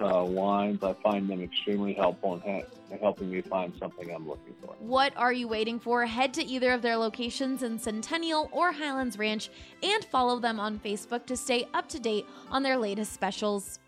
[0.00, 2.66] Uh, wines, I find them extremely helpful in ha-
[3.02, 4.74] helping me find something I'm looking for.
[4.78, 6.06] What are you waiting for?
[6.06, 9.50] Head to either of their locations in Centennial or Highlands Ranch
[9.82, 13.78] and follow them on Facebook to stay up to date on their latest specials.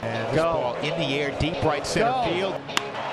[0.00, 2.24] And this ball in the air, deep right center Go.
[2.32, 2.54] field.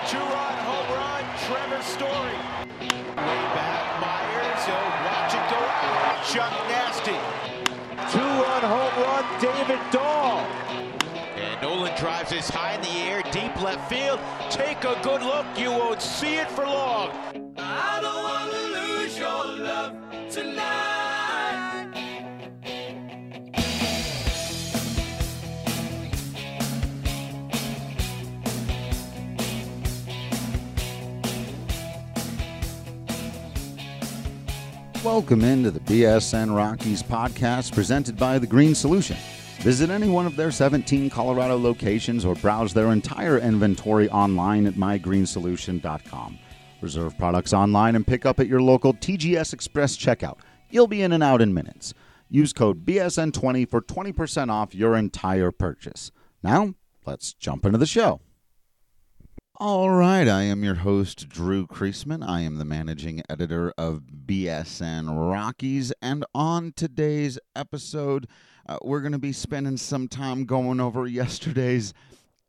[0.07, 2.37] Two-run home run, Trevor Story.
[2.79, 4.65] Way back, Myers.
[4.65, 6.23] He'll watch it go out.
[6.25, 6.53] Chuck
[11.55, 14.19] And Nolan drives this high in the air, deep left field.
[14.49, 15.45] Take a good look.
[15.57, 17.11] You won't see it for long.
[17.57, 19.93] I don't want to lose your love
[20.29, 21.91] tonight.
[35.03, 39.15] Welcome into the BSN Rockies podcast presented by The Green Solution.
[39.65, 44.75] Visit any one of their 17 Colorado locations or browse their entire inventory online at
[44.75, 46.37] mygreensolution.com.
[46.81, 50.37] Reserve products online and pick up at your local TGS Express checkout.
[50.69, 51.95] You'll be in and out in minutes.
[52.29, 56.11] Use code BSN20 for 20% off your entire purchase.
[56.43, 58.21] Now, let's jump into the show.
[59.55, 62.23] All right, I am your host, Drew Creasman.
[62.23, 65.91] I am the managing editor of BSN Rockies.
[66.03, 68.27] And on today's episode,
[68.67, 71.93] uh, we're going to be spending some time going over yesterday's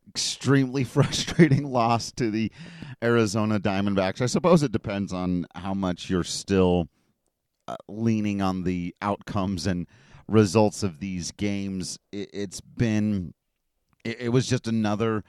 [0.08, 2.50] extremely frustrating loss to the
[3.02, 4.22] Arizona Diamondbacks.
[4.22, 6.88] I suppose it depends on how much you're still
[7.68, 9.86] uh, leaning on the outcomes and
[10.28, 11.98] results of these games.
[12.12, 13.34] It, it's been,
[14.04, 15.22] it, it was just another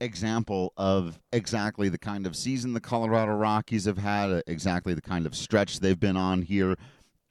[0.00, 5.02] example of exactly the kind of season the Colorado Rockies have had, uh, exactly the
[5.02, 6.76] kind of stretch they've been on here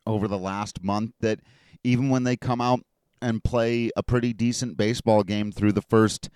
[0.08, 1.12] over the last month.
[1.20, 1.42] That
[1.84, 2.82] even when they come out
[3.22, 6.30] and play a pretty decent baseball game through the first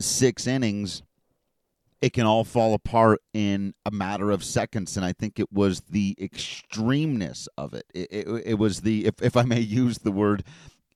[0.00, 1.02] six innings,
[2.00, 4.96] it can all fall apart in a matter of seconds.
[4.96, 7.84] And I think it was the extremeness of it.
[7.92, 10.42] It, it, it was the, if, if I may use the word,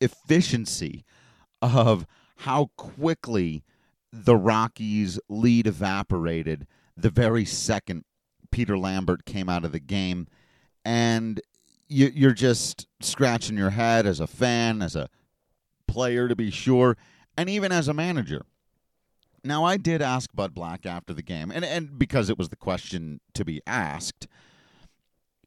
[0.01, 1.05] efficiency
[1.61, 2.07] of
[2.39, 3.63] how quickly
[4.13, 6.67] the Rockies' lead evaporated
[6.97, 8.05] the very second
[8.51, 10.29] Peter Lambert came out of the game.
[10.85, 11.41] And
[11.89, 15.09] you, you're just scratching your head as a fan, as a
[15.87, 16.97] player to be sure,
[17.37, 18.43] and even as a manager.
[19.43, 22.57] Now, I did ask Bud Black after the game, and, and because it was the
[22.57, 24.27] question to be asked,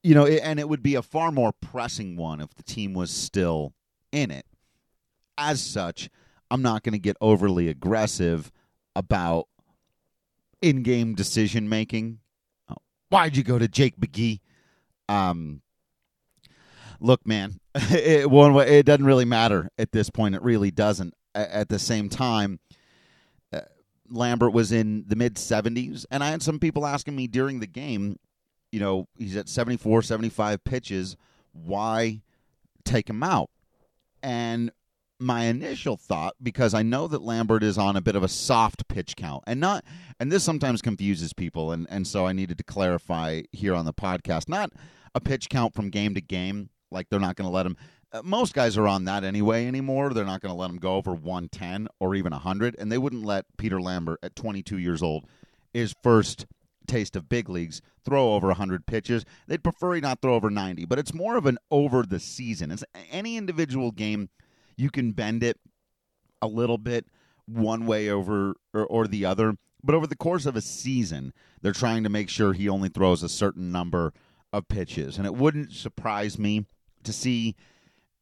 [0.04, 3.10] you know, and it would be a far more pressing one if the team was
[3.10, 3.74] still
[4.12, 4.46] in it.
[5.38, 6.10] As such,
[6.50, 8.52] I'm not going to get overly aggressive
[8.96, 9.48] about
[10.62, 12.20] in game decision making.
[13.10, 14.40] Why'd you go to Jake McGee?
[15.10, 15.62] Um,
[17.00, 17.60] look, man,
[17.92, 20.36] it, one way, it doesn't really matter at this point.
[20.36, 21.14] It really doesn't.
[21.36, 22.60] At the same time,
[23.54, 23.62] uh,
[24.10, 27.68] Lambert was in the mid 70s, and I had some people asking me during the
[27.68, 28.18] game,
[28.72, 31.16] you know, he's at 74, 75 pitches.
[31.52, 32.22] Why
[32.84, 33.52] take him out?
[34.24, 34.72] And
[35.20, 38.88] my initial thought because I know that Lambert is on a bit of a soft
[38.88, 39.84] pitch count and not
[40.20, 43.94] and this sometimes confuses people and and so I needed to clarify here on the
[43.94, 44.72] podcast not
[45.16, 47.78] a pitch count from game to game like they're not going to let him
[48.14, 50.96] uh, most guys are on that anyway anymore they're not going to let him go
[50.96, 55.26] over 110 or even 100 and they wouldn't let Peter Lambert at 22 years old
[55.74, 56.46] his first
[56.88, 60.86] taste of big leagues throw over 100 pitches they'd prefer he not throw over 90
[60.86, 64.30] but it's more of an over the season it's any individual game
[64.78, 65.60] you can bend it
[66.42, 67.08] a little bit
[67.48, 69.58] one way over or, or, the other.
[69.84, 73.24] But over the course of a season, they're trying to make sure he only throws
[73.24, 74.14] a certain number
[74.52, 75.18] of pitches.
[75.18, 76.66] And it wouldn't surprise me
[77.08, 77.56] to see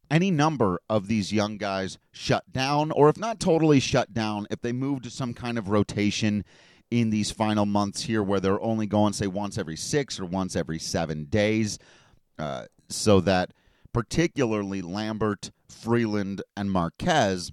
[0.10, 4.62] any number of these young guys shut down, or if not totally shut down, if
[4.62, 6.46] they move to some kind of rotation
[6.92, 10.56] in these final months here where they're only going, say, once every six or once
[10.56, 11.80] every seven days,
[12.38, 13.52] uh, so that
[13.92, 17.52] particularly Lambert, Freeland, and Marquez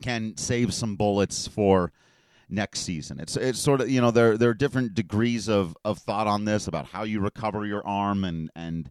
[0.00, 1.92] can save some bullets for
[2.48, 3.18] next season.
[3.18, 6.44] It's it's sort of you know there there are different degrees of of thought on
[6.44, 8.90] this about how you recover your arm and and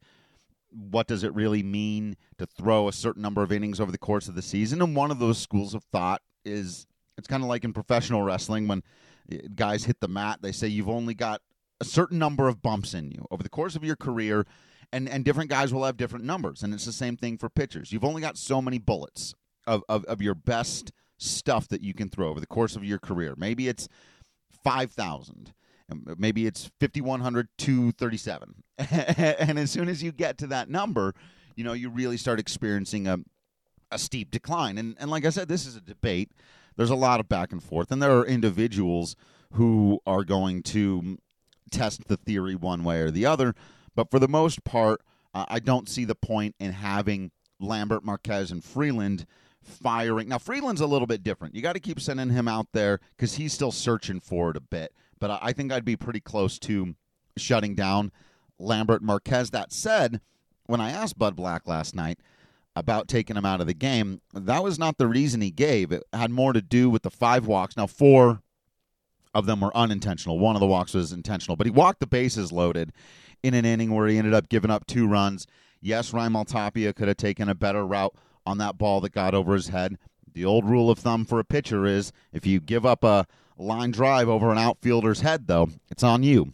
[0.76, 4.28] what does it really mean to throw a certain number of innings over the course
[4.28, 4.82] of the season.
[4.82, 6.86] And one of those schools of thought is
[7.18, 8.84] it's kind of like in professional wrestling when
[9.32, 11.42] eh, guys hit the mat, they say you've only got
[11.80, 14.46] a certain number of bumps in you over the course of your career.
[14.94, 16.62] And, and different guys will have different numbers.
[16.62, 17.92] And it's the same thing for pitchers.
[17.92, 19.34] You've only got so many bullets
[19.66, 23.00] of, of, of your best stuff that you can throw over the course of your
[23.00, 23.34] career.
[23.38, 23.88] Maybe it's
[24.64, 25.54] 5,000.
[26.18, 28.56] Maybe it's 5,100 to 37.
[28.78, 31.14] and as soon as you get to that number,
[31.56, 33.20] you know, you really start experiencing a,
[33.92, 34.78] a steep decline.
[34.78, 36.32] And, and like I said, this is a debate.
[36.76, 37.92] There's a lot of back and forth.
[37.92, 39.16] And there are individuals
[39.54, 41.18] who are going to
[41.72, 43.54] test the theory one way or the other.
[43.96, 45.02] But for the most part,
[45.34, 49.26] uh, I don't see the point in having Lambert, Marquez, and Freeland–
[49.66, 50.30] firing.
[50.30, 51.56] Now Freeland's a little bit different.
[51.56, 54.62] You got to keep sending him out there because he's still searching for it a
[54.62, 54.94] bit.
[55.20, 56.96] But I think I'd be pretty close to
[57.38, 58.12] shutting down
[58.60, 59.52] Lambert Marquez.
[59.52, 60.22] That said,
[60.66, 62.20] when I asked Bud Black last night
[62.76, 65.92] about taking him out of the game, that was not the reason he gave.
[65.92, 67.78] It had more to do with the five walks.
[67.78, 68.42] Now four
[69.34, 70.40] of them were unintentional.
[70.40, 72.92] One of the walks was intentional, but he walked the bases loaded
[73.44, 75.46] in an inning where he ended up giving up two runs.
[75.82, 78.16] Yes, Raimel Tapia could have taken a better route
[78.46, 79.98] on that ball that got over his head.
[80.34, 83.92] The old rule of thumb for a pitcher is if you give up a line
[83.92, 86.52] drive over an outfielder's head, though, it's on you.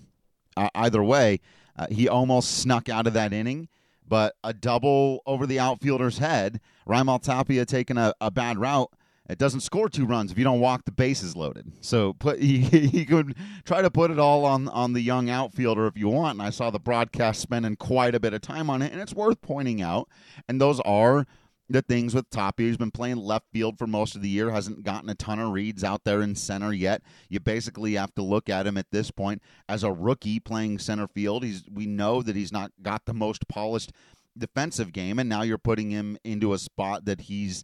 [0.57, 1.39] Uh, either way,
[1.77, 3.67] uh, he almost snuck out of that inning,
[4.07, 8.91] but a double over the outfielder's head, Raimel Tapia taking a, a bad route.
[9.29, 11.71] It doesn't score two runs if you don't walk the bases loaded.
[11.79, 15.87] So put he, he could try to put it all on on the young outfielder
[15.87, 16.39] if you want.
[16.39, 19.13] And I saw the broadcast spending quite a bit of time on it, and it's
[19.13, 20.09] worth pointing out.
[20.49, 21.25] And those are
[21.71, 22.67] the things with Tapia.
[22.67, 25.51] He's been playing left field for most of the year, hasn't gotten a ton of
[25.51, 27.01] reads out there in center yet.
[27.29, 31.07] You basically have to look at him at this point as a rookie playing center
[31.07, 31.43] field.
[31.43, 33.91] He's we know that he's not got the most polished
[34.37, 37.63] defensive game, and now you're putting him into a spot that he's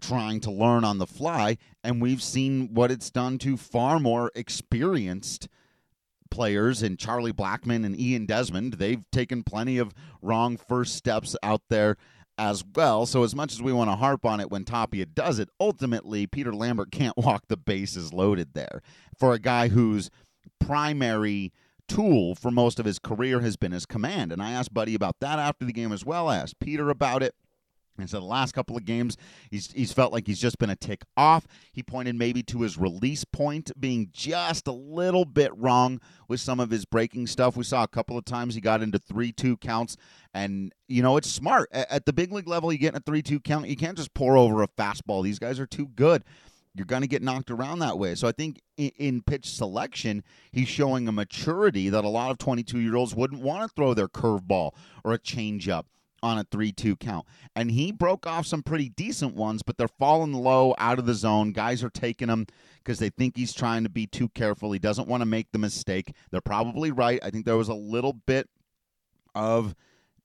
[0.00, 4.30] trying to learn on the fly, and we've seen what it's done to far more
[4.34, 5.48] experienced
[6.30, 8.74] players and Charlie Blackmon and Ian Desmond.
[8.74, 9.92] They've taken plenty of
[10.22, 11.98] wrong first steps out there
[12.38, 13.06] as well.
[13.06, 16.26] So as much as we want to harp on it when Tapia does it, ultimately
[16.26, 18.82] Peter Lambert can't walk the bases loaded there
[19.16, 20.10] for a guy whose
[20.60, 21.52] primary
[21.88, 24.32] tool for most of his career has been his command.
[24.32, 26.28] And I asked Buddy about that after the game as well.
[26.28, 27.34] I asked Peter about it.
[27.98, 29.16] And so the last couple of games,
[29.50, 31.46] he's he's felt like he's just been a tick off.
[31.72, 36.58] He pointed maybe to his release point being just a little bit wrong with some
[36.58, 37.56] of his breaking stuff.
[37.56, 39.96] We saw a couple of times he got into three two counts,
[40.32, 42.72] and you know it's smart at the big league level.
[42.72, 45.22] You get in a three two count, you can't just pour over a fastball.
[45.22, 46.24] These guys are too good.
[46.74, 48.14] You're going to get knocked around that way.
[48.14, 52.78] So I think in pitch selection, he's showing a maturity that a lot of 22
[52.80, 54.72] year olds wouldn't want to throw their curveball
[55.04, 55.84] or a changeup
[56.22, 57.26] on a 3 2 count.
[57.54, 61.14] And he broke off some pretty decent ones, but they're falling low out of the
[61.14, 61.52] zone.
[61.52, 62.46] Guys are taking them
[62.78, 64.72] because they think he's trying to be too careful.
[64.72, 66.12] He doesn't want to make the mistake.
[66.30, 67.20] They're probably right.
[67.22, 68.48] I think there was a little bit
[69.34, 69.74] of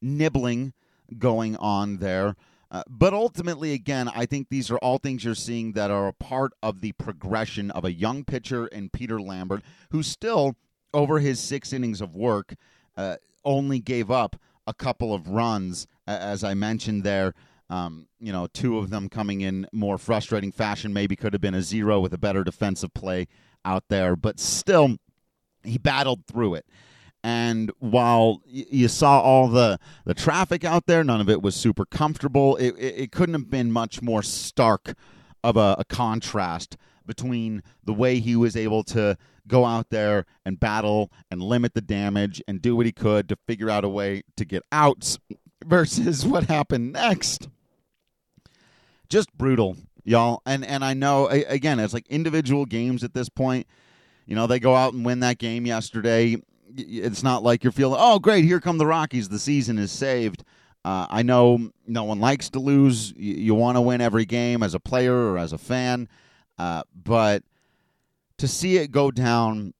[0.01, 0.73] nibbling
[1.17, 2.35] going on there.
[2.69, 6.13] Uh, but ultimately, again, I think these are all things you're seeing that are a
[6.13, 9.61] part of the progression of a young pitcher in Peter Lambert,
[9.91, 10.57] who still,
[10.93, 12.55] over his six innings of work,
[12.97, 14.35] uh, only gave up
[14.67, 17.33] a couple of runs, as I mentioned there.
[17.69, 20.93] Um, you know, two of them coming in more frustrating fashion.
[20.93, 23.27] Maybe could have been a zero with a better defensive play
[23.65, 24.97] out there, but still,
[25.63, 26.65] he battled through it.
[27.23, 31.83] And while you saw all the, the traffic out there, none of it was super
[31.83, 32.55] comfortable.
[32.55, 34.93] It, it, it couldn't have been much more stark
[35.43, 40.59] of a, a contrast between the way he was able to go out there and
[40.59, 44.23] battle and limit the damage and do what he could to figure out a way
[44.35, 45.17] to get out
[45.65, 47.47] versus what happened next.
[49.09, 50.41] Just brutal, y'all.
[50.45, 53.65] And and I know again, it's like individual games at this point.
[54.25, 56.35] You know, they go out and win that game yesterday.
[56.75, 59.29] It's not like you're feeling, oh, great, here come the Rockies.
[59.29, 60.43] The season is saved.
[60.83, 63.13] Uh, I know no one likes to lose.
[63.15, 66.09] You, you want to win every game as a player or as a fan.
[66.57, 67.43] Uh, but
[68.37, 69.73] to see it go down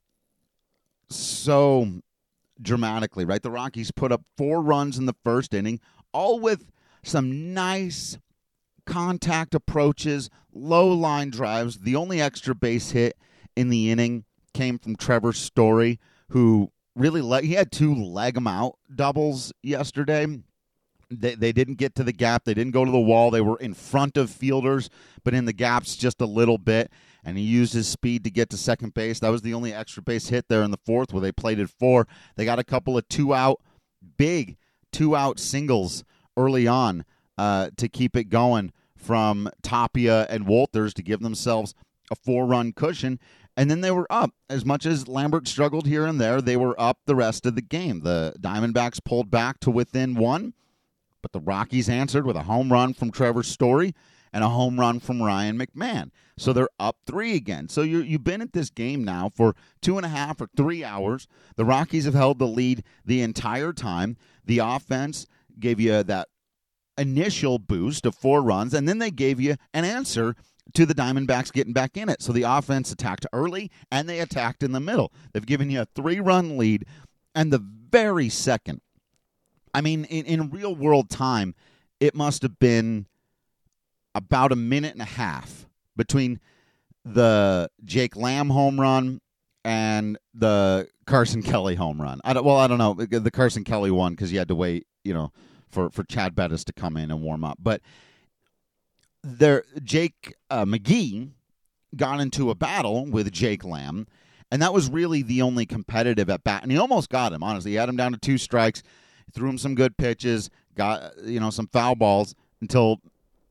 [1.09, 2.01] so
[2.61, 3.41] dramatically, right?
[3.41, 5.79] The Rockies put up four runs in the first inning,
[6.11, 6.71] all with
[7.03, 8.17] some nice
[8.85, 11.79] contact approaches, low line drives.
[11.79, 13.17] The only extra base hit
[13.55, 18.47] in the inning came from Trevor Story, who really let he had two leg him
[18.47, 20.25] out doubles yesterday.
[21.09, 22.43] They, they didn't get to the gap.
[22.43, 23.31] They didn't go to the wall.
[23.31, 24.89] They were in front of fielders,
[25.23, 26.91] but in the gaps just a little bit.
[27.23, 29.19] And he used his speed to get to second base.
[29.19, 31.69] That was the only extra base hit there in the fourth where they played it
[31.69, 32.07] four.
[32.35, 33.61] They got a couple of two out,
[34.17, 34.57] big
[34.91, 36.03] two out singles
[36.35, 37.05] early on
[37.37, 41.73] uh, to keep it going from Tapia and Wolters to give themselves
[42.11, 43.19] a four run cushion.
[43.55, 44.31] And then they were up.
[44.49, 47.61] As much as Lambert struggled here and there, they were up the rest of the
[47.61, 48.01] game.
[48.01, 50.53] The Diamondbacks pulled back to within one,
[51.27, 53.93] but the Rockies answered with a home run from Trevor Story
[54.31, 56.11] and a home run from Ryan McMahon.
[56.37, 57.67] So they're up three again.
[57.67, 60.85] So you you've been at this game now for two and a half or three
[60.85, 61.27] hours.
[61.57, 64.15] The Rockies have held the lead the entire time.
[64.45, 65.25] The offense
[65.59, 66.29] gave you that
[66.97, 70.35] initial boost of four runs, and then they gave you an answer
[70.75, 72.21] to the Diamondbacks getting back in it.
[72.21, 75.11] So the offense attacked early and they attacked in the middle.
[75.33, 76.85] They've given you a three run lead,
[77.35, 77.59] and the
[77.91, 78.81] very second,
[79.73, 81.55] I mean, in, in real world time,
[81.99, 83.07] it must have been
[84.15, 86.39] about a minute and a half between
[87.05, 89.21] the Jake Lamb home run
[89.63, 92.21] and the Carson Kelly home run.
[92.23, 95.13] I well, I don't know the Carson Kelly one because you had to wait, you
[95.13, 95.31] know,
[95.69, 97.57] for for Chad Bettis to come in and warm up.
[97.61, 97.81] But
[99.23, 101.31] there, Jake uh, McGee
[101.95, 104.07] got into a battle with Jake Lamb,
[104.51, 106.63] and that was really the only competitive at bat.
[106.63, 107.43] And he almost got him.
[107.43, 108.83] Honestly, he had him down to two strikes,
[109.33, 113.01] threw him some good pitches, got you know some foul balls until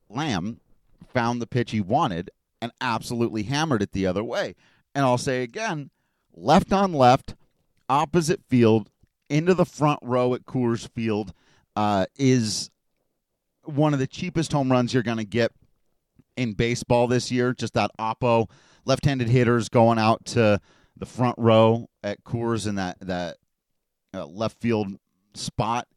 [0.09, 0.59] Lamb
[1.13, 2.29] found the pitch he wanted
[2.61, 4.55] and absolutely hammered it the other way.
[4.95, 5.89] And I'll say again,
[6.33, 7.35] left on left,
[7.89, 8.89] opposite field,
[9.29, 11.33] into the front row at Coors Field
[11.75, 12.69] uh, is
[13.63, 15.51] one of the cheapest home runs you're going to get
[16.35, 17.53] in baseball this year.
[17.53, 18.49] Just that oppo
[18.85, 20.59] left-handed hitters going out to
[20.95, 23.37] the front row at Coors in that that
[24.13, 24.87] uh, left field
[25.37, 25.87] spot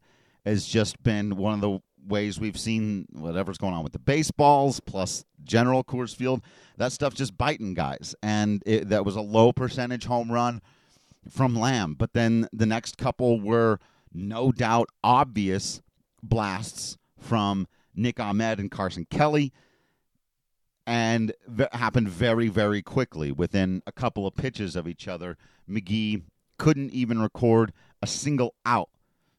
[0.45, 4.79] has just been one of the ways we've seen whatever's going on with the baseballs
[4.79, 6.41] plus general Coors Field.
[6.77, 10.61] That stuff just biting guys, and it, that was a low percentage home run
[11.29, 11.93] from Lamb.
[11.93, 13.79] But then the next couple were
[14.13, 15.81] no doubt obvious
[16.23, 19.53] blasts from Nick Ahmed and Carson Kelly
[20.87, 25.37] and v- happened very, very quickly within a couple of pitches of each other.
[25.69, 26.23] McGee
[26.57, 27.71] couldn't even record
[28.01, 28.89] a single out.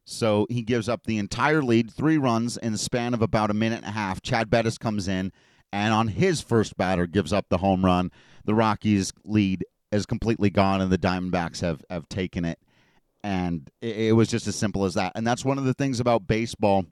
[0.05, 3.53] So he gives up the entire lead, three runs in the span of about a
[3.53, 4.21] minute and a half.
[4.21, 5.31] Chad Bettis comes in
[5.71, 8.11] and on his first batter gives up the home run.
[8.45, 12.59] The Rockies' lead is completely gone, and the Diamondbacks have, have taken it
[13.23, 15.13] and it, it was just as simple as that.
[15.15, 16.85] And that's one of the things about baseball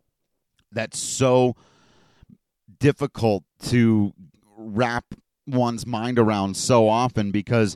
[0.71, 1.55] that's so
[2.79, 4.13] difficult to
[4.57, 5.05] wrap
[5.45, 7.75] one's mind around so often because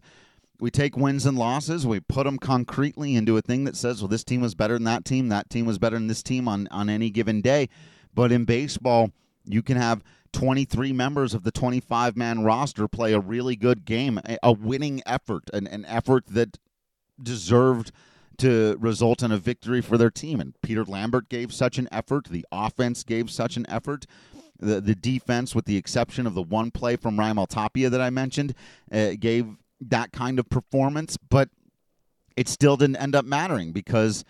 [0.59, 4.07] we take wins and losses, we put them concretely into a thing that says, well,
[4.07, 6.67] this team was better than that team, that team was better than this team on,
[6.71, 7.69] on any given day.
[8.13, 9.11] But in baseball,
[9.45, 14.19] you can have 23 members of the 25 man roster play a really good game,
[14.43, 16.57] a, winning effort, an, an effort that
[17.21, 17.91] deserved
[18.37, 20.39] to result in a victory for their team.
[20.39, 22.25] And Peter Lambert gave such an effort.
[22.25, 24.05] The offense gave such an effort.
[24.59, 28.09] The, the defense, with the exception of the one play from Raimel Tapia that I
[28.09, 28.53] mentioned,
[28.91, 31.17] uh, gave that kind of performance.
[31.17, 31.49] But
[32.35, 34.23] it still didn't end up mattering because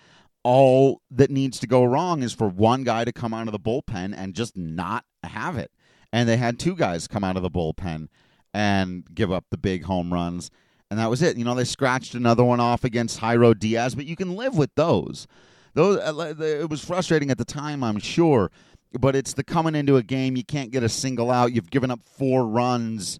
[0.44, 3.60] all that needs to go wrong is for one guy to come out of the
[3.60, 5.72] bullpen and just not have it.
[6.14, 8.08] And they had two guys come out of the bullpen
[8.54, 10.52] and give up the big home runs
[10.90, 11.38] and that was it.
[11.38, 14.74] You know, they scratched another one off against Jairo Diaz, but you can live with
[14.75, 15.28] those.
[15.74, 18.52] Those uh, it was frustrating at the time, I'm sure,
[19.00, 21.54] but it's the coming into a game you can't get a single out.
[21.54, 23.20] You've given up four runs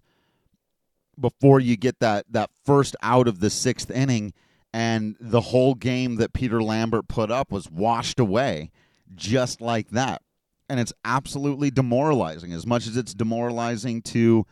[1.18, 4.32] before you get that that first out of the sixth inning,
[4.72, 8.70] and the whole game that Peter Lambert put up was washed away
[9.14, 10.22] just like that.
[10.68, 12.52] And it's absolutely demoralizing.
[12.52, 14.44] As much as it's demoralizing to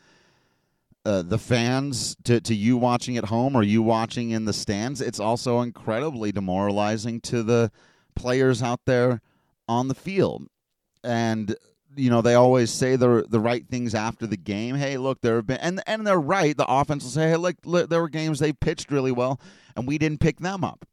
[1.05, 5.01] uh, the fans to, to you watching at home or you watching in the stands,
[5.01, 7.71] it's also incredibly demoralizing to the
[8.15, 9.21] players out there
[9.69, 10.47] on the field.
[11.03, 11.57] And
[11.97, 14.77] you know they always say the the right things after the game.
[14.77, 16.57] Hey, look, there have been and and they're right.
[16.57, 19.41] The offense will say, hey, look, look there were games they pitched really well,
[19.77, 20.87] and we didn't pick them up.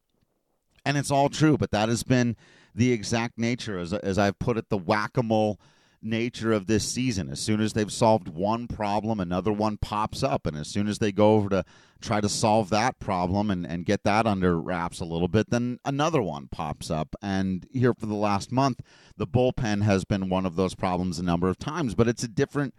[0.86, 2.36] And it's all true, but that has been
[2.74, 5.60] the exact nature, as as I've put it, the whack a mole
[6.02, 7.30] nature of this season.
[7.30, 10.46] As soon as they've solved one problem, another one pops up.
[10.46, 11.66] And as soon as they go over to
[12.02, 15.80] try to solve that problem and, and get that under wraps a little bit, then
[15.86, 17.16] another one pops up.
[17.22, 18.82] And here for the last month,
[19.18, 22.28] the bullpen has been one of those problems a number of times, but it's a
[22.28, 22.74] different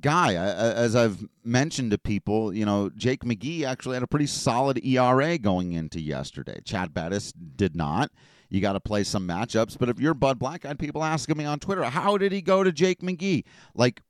[0.00, 0.34] guy.
[0.34, 5.38] As I've mentioned to people, you know, Jake McGee actually had a pretty solid ERA
[5.38, 6.60] going into yesterday.
[6.64, 8.10] Chad Bettis did not.
[8.50, 9.78] You got to play some matchups.
[9.78, 12.42] But if you're Bud Black, I had people asking me on Twitter, how did he
[12.42, 13.44] go to Jake McGee?
[13.74, 14.02] Like,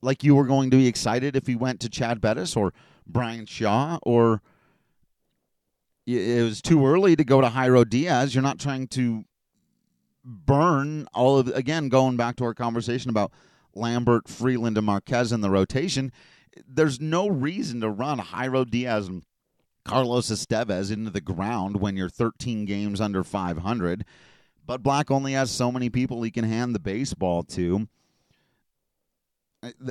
[0.00, 2.72] like you were going to be excited if he went to Chad Bettis or
[3.06, 4.40] Bryan Shaw, or
[6.06, 8.34] it was too early to go to Jairo Diaz.
[8.34, 9.24] You're not trying to
[10.24, 13.32] burn all of again going back to our conversation about
[13.74, 16.10] Lambert, Freeland, and Marquez in the rotation.
[16.66, 19.24] There's no reason to run Jairo Diaz and
[19.84, 24.04] Carlos Estevez into the ground when you're 13 games under 500.
[24.64, 27.88] But Black only has so many people he can hand the baseball to.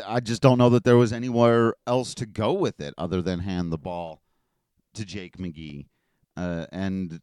[0.05, 3.39] I just don't know that there was anywhere else to go with it other than
[3.39, 4.21] hand the ball
[4.93, 5.87] to Jake McGee.
[6.35, 7.21] Uh, and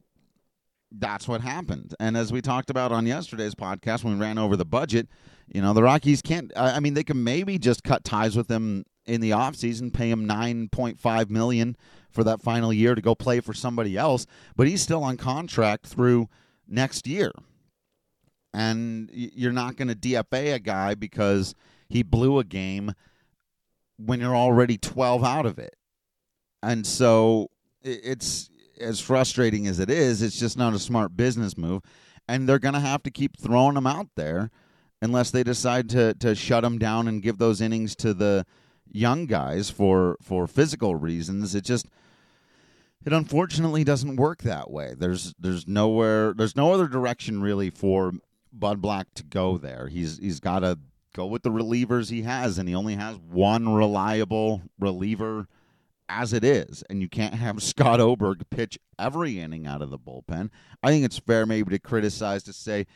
[0.91, 1.95] that's what happened.
[2.01, 5.09] And as we talked about on yesterday's podcast when we ran over the budget,
[5.47, 8.85] you know, the Rockies can't I mean they can maybe just cut ties with him
[9.07, 11.77] in the offseason, pay him 9.5 million
[12.11, 15.87] for that final year to go play for somebody else, but he's still on contract
[15.87, 16.29] through
[16.67, 17.33] next year.
[18.53, 21.55] And you're not going to DFA a guy because
[21.89, 22.93] he blew a game
[23.99, 25.77] when you're already 12 out of it.
[26.63, 27.51] And so
[27.83, 28.51] it's
[28.81, 31.83] as frustrating as it is, it's just not a smart business move.
[32.29, 34.51] And they're going to have to keep throwing him out there
[35.01, 38.45] unless they decide to, to shut him down and give those innings to the
[38.91, 41.55] young guys for, for physical reasons.
[41.55, 41.87] It just
[43.05, 44.95] it unfortunately doesn't work that way.
[44.97, 48.13] There's there's nowhere there's no other direction really for
[48.53, 49.89] Bud Black to go there.
[49.89, 50.79] He's he's got to
[51.15, 55.49] go with the relievers he has, and he only has one reliable reliever
[56.09, 59.99] as it is, and you can't have Scott Oberg pitch every inning out of the
[59.99, 60.51] bullpen.
[60.83, 62.87] I think it's fair maybe to criticize to say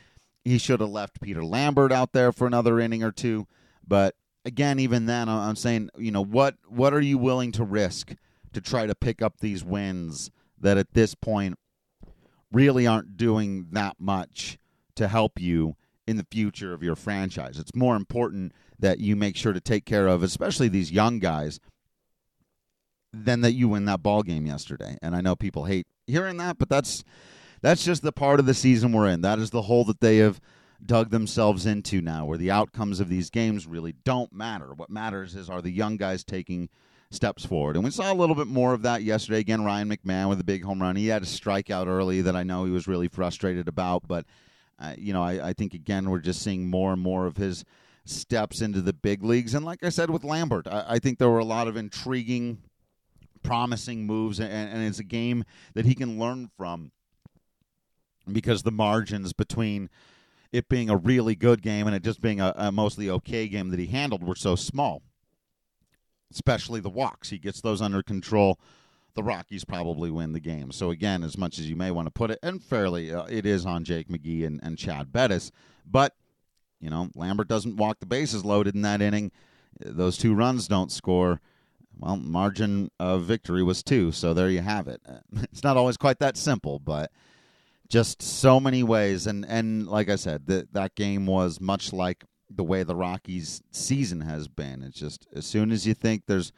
[0.44, 3.46] he should have left Peter Lambert out there for another inning or two,
[3.86, 8.14] but again, even then, I'm saying, you know, what what are you willing to risk
[8.52, 11.58] to try to pick up these wins that at this point
[12.52, 14.58] really aren't doing that much
[14.94, 15.74] to help you
[16.06, 17.58] in the future of your franchise.
[17.58, 21.60] It's more important that you make sure to take care of, especially these young guys,
[23.12, 24.96] than that you win that ball game yesterday.
[25.02, 27.04] And I know people hate hearing that, but that's
[27.60, 29.20] that's just the part of the season we're in.
[29.20, 30.40] That is the hole that they have
[30.84, 34.72] dug themselves into now, where the outcomes of these games really don't matter.
[34.74, 36.68] What matters is are the young guys taking
[37.10, 37.76] steps forward.
[37.76, 39.38] And we saw a little bit more of that yesterday.
[39.38, 40.96] Again, Ryan McMahon with a big home run.
[40.96, 44.24] He had a strikeout early that I know he was really frustrated about, but
[44.78, 47.64] uh, you know, I, I think again we're just seeing more and more of his
[48.04, 49.54] steps into the big leagues.
[49.54, 52.58] And like I said with Lambert, I, I think there were a lot of intriguing,
[53.42, 56.92] promising moves, and, and it's a game that he can learn from
[58.30, 59.90] because the margins between
[60.52, 63.70] it being a really good game and it just being a, a mostly okay game
[63.70, 65.02] that he handled were so small.
[66.30, 68.58] Especially the walks, he gets those under control
[69.14, 70.72] the Rockies probably win the game.
[70.72, 73.44] So again, as much as you may want to put it, and fairly, uh, it
[73.44, 75.50] is on Jake McGee and, and Chad Bettis.
[75.86, 76.14] But
[76.80, 79.30] you know, Lambert doesn't walk the bases loaded in that inning.
[79.80, 81.40] Those two runs don't score.
[81.98, 85.00] Well, margin of victory was two, so there you have it.
[85.08, 87.10] Uh, it's not always quite that simple, but
[87.88, 89.26] just so many ways.
[89.26, 93.62] And and like I said, that that game was much like the way the Rockies'
[93.70, 94.82] season has been.
[94.82, 96.52] It's just as soon as you think there's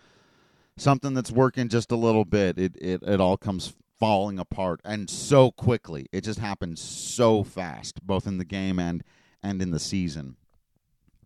[0.77, 5.09] something that's working just a little bit, it, it, it all comes falling apart and
[5.09, 6.07] so quickly.
[6.13, 9.05] It just happens so fast, both in the game and
[9.43, 10.37] and in the season.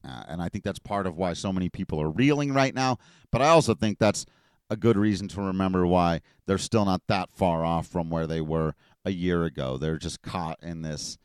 [0.08, 2.98] Uh, and I think that's part of why so many people are reeling right now.
[3.30, 4.24] But I also think that's
[4.70, 8.40] a good reason to remember why they're still not that far off from where they
[8.40, 9.76] were a year ago.
[9.76, 11.18] They're just caught in this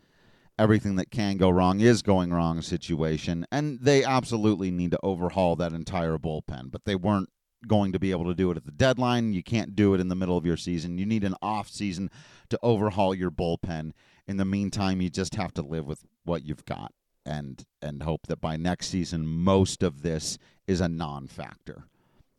[0.60, 3.46] everything that can go wrong is going wrong situation.
[3.52, 6.72] And they absolutely need to overhaul that entire bullpen.
[6.72, 7.30] But they weren't
[7.68, 9.34] going to be able to do it at the deadline.
[9.34, 10.98] You can't do it in the middle of your season.
[10.98, 12.10] You need an off season
[12.50, 13.92] to overhaul your bullpen.
[14.28, 16.94] In the meantime, you just have to live with what you've got
[17.26, 21.86] and and hope that by next season most of this is a non-factor.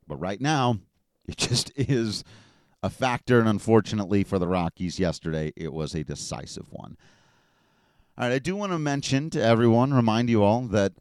[0.07, 0.79] But right now,
[1.29, 2.25] it just is
[2.83, 6.97] a factor and unfortunately for the Rockies yesterday, it was a decisive one.
[8.17, 10.93] All right, I do want to mention to everyone, remind you all that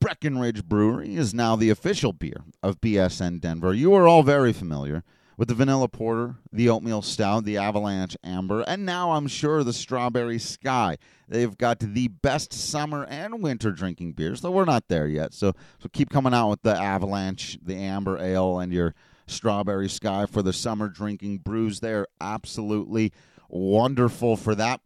[0.00, 3.74] Breckenridge Brewery is now the official beer of BSN Denver.
[3.74, 5.02] You are all very familiar
[5.38, 9.72] with the vanilla porter, the oatmeal stout, the avalanche amber, and now I'm sure the
[9.72, 10.98] strawberry sky.
[11.28, 15.32] They've got the best summer and winter drinking beers, though we're not there yet.
[15.32, 18.96] So, so keep coming out with the avalanche, the amber ale, and your
[19.28, 21.78] strawberry sky for the summer drinking brews.
[21.78, 23.12] They're absolutely
[23.48, 24.80] wonderful for that.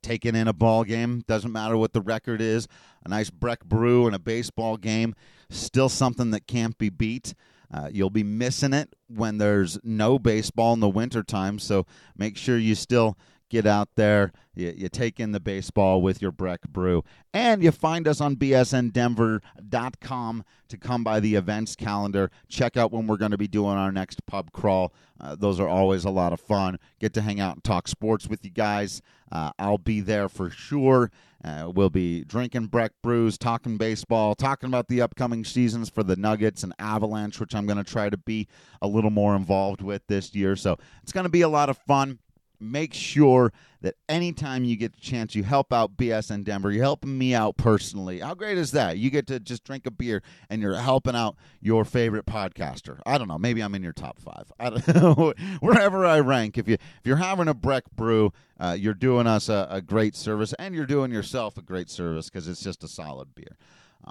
[0.00, 2.66] Taking in a ball game doesn't matter what the record is.
[3.04, 5.14] A nice Breck brew and a baseball game,
[5.50, 7.34] still something that can't be beat.
[7.72, 12.58] Uh, you'll be missing it when there's no baseball in the wintertime, so make sure
[12.58, 13.16] you still
[13.48, 14.32] get out there.
[14.54, 17.04] You, you, take in the baseball with your Breck Brew.
[17.32, 22.32] And you find us on bsndenver.com to come by the events calendar.
[22.48, 24.92] Check out when we're going to be doing our next pub crawl.
[25.20, 26.78] Uh, those are always a lot of fun.
[26.98, 29.00] Get to hang out and talk sports with you guys.
[29.30, 31.10] Uh, I'll be there for sure.
[31.46, 36.16] Uh, we'll be drinking Breck brews, talking baseball, talking about the upcoming seasons for the
[36.16, 38.48] Nuggets and Avalanche, which I'm going to try to be
[38.82, 40.56] a little more involved with this year.
[40.56, 42.18] So it's going to be a lot of fun
[42.60, 46.72] make sure that anytime you get the chance, you help out BSN Denver.
[46.72, 48.20] You're helping me out personally.
[48.20, 48.98] How great is that?
[48.98, 53.00] You get to just drink a beer and you're helping out your favorite podcaster.
[53.06, 53.38] I don't know.
[53.38, 54.50] Maybe I'm in your top five.
[54.58, 55.34] I don't know.
[55.60, 59.48] Wherever I rank, if you if you're having a Breck brew, uh, you're doing us
[59.48, 62.88] a, a great service, and you're doing yourself a great service because it's just a
[62.88, 63.56] solid beer.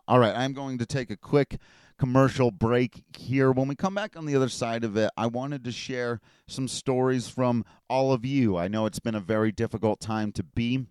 [0.08, 1.58] All right, I'm going to take a quick
[1.98, 3.52] commercial break here.
[3.52, 6.68] When we come back on the other side of it, I wanted to share some
[6.68, 8.58] stories from all of you.
[8.58, 10.86] I know it's been a very difficult time to be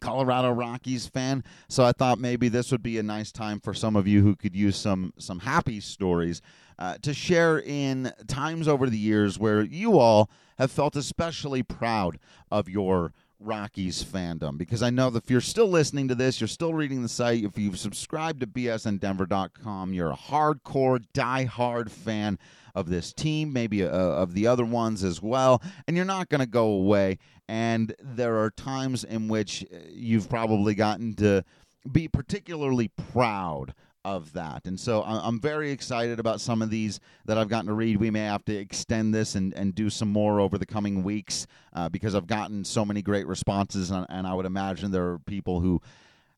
[0.00, 3.96] Colorado Rockies fan, so I thought maybe this would be a nice time for some
[3.96, 6.42] of you who could use some some happy stories
[6.78, 12.18] uh, to share in times over the years where you all have felt especially proud
[12.50, 16.48] of your Rockies fandom because I know that if you're still listening to this, you're
[16.48, 22.38] still reading the site, if you've subscribed to bsndenver.com, you're a hardcore, die-hard fan
[22.74, 26.40] of this team, maybe uh, of the other ones as well, and you're not going
[26.40, 27.18] to go away.
[27.48, 31.44] And there are times in which uh, you've probably gotten to
[31.90, 33.74] be particularly proud
[34.06, 34.66] of that.
[34.66, 37.96] And so I'm very excited about some of these that I've gotten to read.
[37.96, 41.48] We may have to extend this and, and do some more over the coming weeks
[41.72, 43.90] uh, because I've gotten so many great responses.
[43.90, 45.82] And, and I would imagine there are people who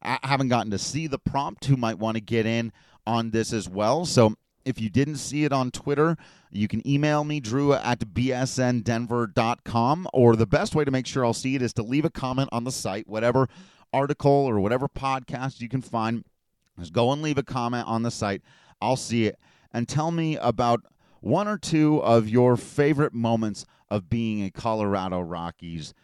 [0.01, 2.73] haven't gotten to see the prompt who might want to get in
[3.07, 4.07] on this as well.
[4.07, 6.17] So if you didn't see it on Twitter,
[6.51, 10.09] you can email me, drew at bsndenver.com.
[10.15, 12.49] Or the best way to make sure I'll see it is to leave a comment
[12.51, 13.47] on the site, whatever
[13.93, 16.25] article or whatever podcast you can find
[16.79, 18.43] just go and leave a comment on the site.
[18.81, 19.39] I'll see it.
[19.73, 20.83] And tell me about
[21.21, 25.95] one or two of your favorite moments of being a Colorado Rockies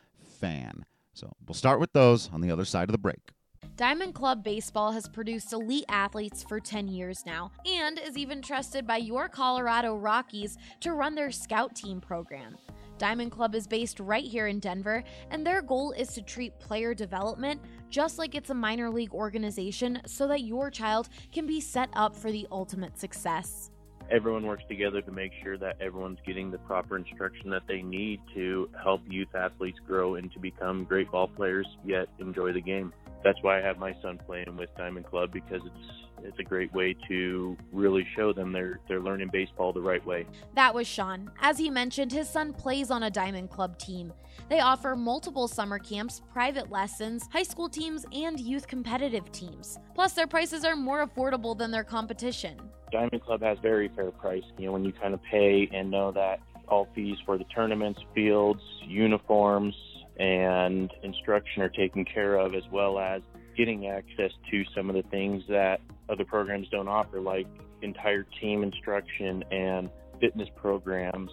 [0.41, 0.85] fan.
[1.13, 3.31] So we'll start with those on the other side of the break.
[3.77, 8.87] Diamond Club Baseball has produced elite athletes for 10 years now and is even trusted
[8.87, 12.57] by your Colorado Rockies to run their scout team program.
[13.05, 16.95] Diamond Club is based right here in Denver, and their goal is to treat player
[16.95, 21.91] development just like it's a minor league organization so that your child can be set
[21.93, 23.71] up for the ultimate success.
[24.11, 28.23] Everyone works together to make sure that everyone's getting the proper instruction that they need
[28.33, 32.91] to help youth athletes grow and to become great ball players, yet enjoy the game.
[33.23, 36.73] That's why I have my son playing with Diamond Club because it's it's a great
[36.73, 40.27] way to really show them they're they're learning baseball the right way.
[40.55, 41.31] That was Sean.
[41.41, 44.13] As he mentioned, his son plays on a Diamond Club team.
[44.49, 49.79] They offer multiple summer camps, private lessons, high school teams, and youth competitive teams.
[49.95, 52.61] Plus, their prices are more affordable than their competition.
[52.91, 54.43] Diamond Club has very fair price.
[54.59, 58.01] You know, when you kind of pay and know that all fees for the tournaments,
[58.15, 59.75] fields, uniforms,
[60.19, 63.23] and instruction are taken care of, as well as
[63.57, 67.47] getting access to some of the things that other programs don't offer, like
[67.83, 69.91] entire team instruction and
[70.21, 71.31] fitness programs.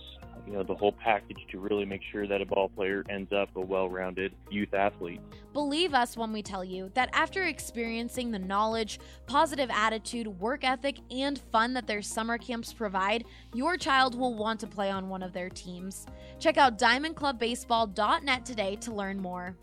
[0.47, 3.55] You know, the whole package to really make sure that a ball player ends up
[3.55, 5.21] a well rounded youth athlete.
[5.53, 10.97] Believe us when we tell you that after experiencing the knowledge, positive attitude, work ethic,
[11.11, 15.21] and fun that their summer camps provide, your child will want to play on one
[15.21, 16.07] of their teams.
[16.39, 19.55] Check out diamondclubbaseball.net today to learn more.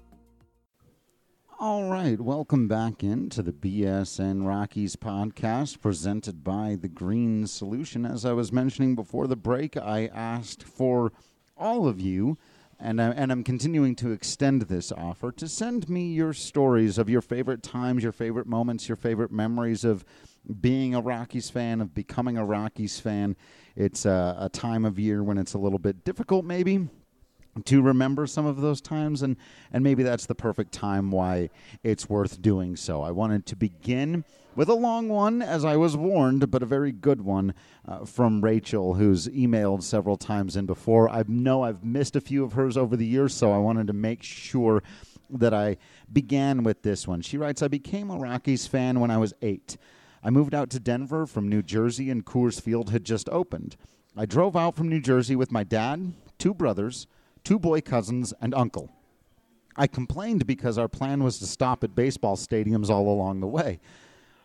[1.61, 8.07] All right, welcome back into the BSN Rockies podcast presented by The Green Solution.
[8.07, 11.12] As I was mentioning before the break, I asked for
[11.57, 12.38] all of you,
[12.79, 17.11] and, I, and I'm continuing to extend this offer, to send me your stories of
[17.11, 20.05] your favorite times, your favorite moments, your favorite memories of
[20.61, 23.35] being a Rockies fan, of becoming a Rockies fan.
[23.75, 26.88] It's a, a time of year when it's a little bit difficult, maybe
[27.66, 29.37] to remember some of those times and
[29.73, 31.51] and maybe that's the perfect time why
[31.83, 33.03] it's worth doing so.
[33.03, 34.25] I wanted to begin
[34.59, 37.55] with a long one as i was warned but a very good one
[37.87, 41.09] uh, from rachel who's emailed several times in before.
[41.09, 43.92] I know i've missed a few of hers over the years so i wanted to
[43.92, 44.83] make sure
[45.31, 45.77] that i
[46.12, 47.23] began with this one.
[47.23, 49.77] She writes i became a rockies fan when i was eight.
[50.25, 53.77] I moved out to denver from new jersey and coors field had just opened.
[54.16, 57.07] I drove out from new jersey with my dad two brothers
[57.44, 58.90] two boy cousins, and uncle.
[59.79, 63.79] I complained because our plan was to stop at baseball stadiums all along the way.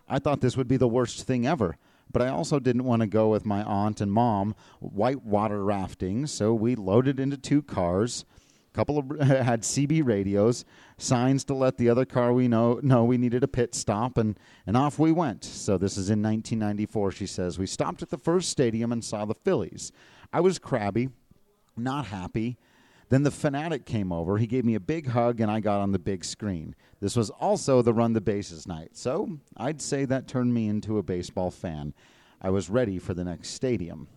[0.07, 1.77] I thought this would be the worst thing ever,
[2.11, 6.53] but I also didn't want to go with my aunt and mom whitewater rafting, so
[6.53, 8.25] we loaded into two cars.
[8.71, 10.65] A couple of had CB radios,
[10.99, 14.37] signs to let the other car we know know we needed a pit stop, and,
[14.67, 15.43] and off we went.
[15.43, 17.11] So this is in 1994.
[17.11, 19.91] She says we stopped at the first stadium and saw the Phillies.
[20.31, 21.09] I was crabby,
[21.75, 22.57] not happy.
[23.13, 24.39] Then the Phanatic came over.
[24.39, 26.73] He gave me a big hug, and I got on the big screen.
[26.99, 30.97] This was also the run the bases night, so I'd say that turned me into
[30.97, 31.93] a baseball fan.
[32.41, 34.07] I was ready for the next stadium.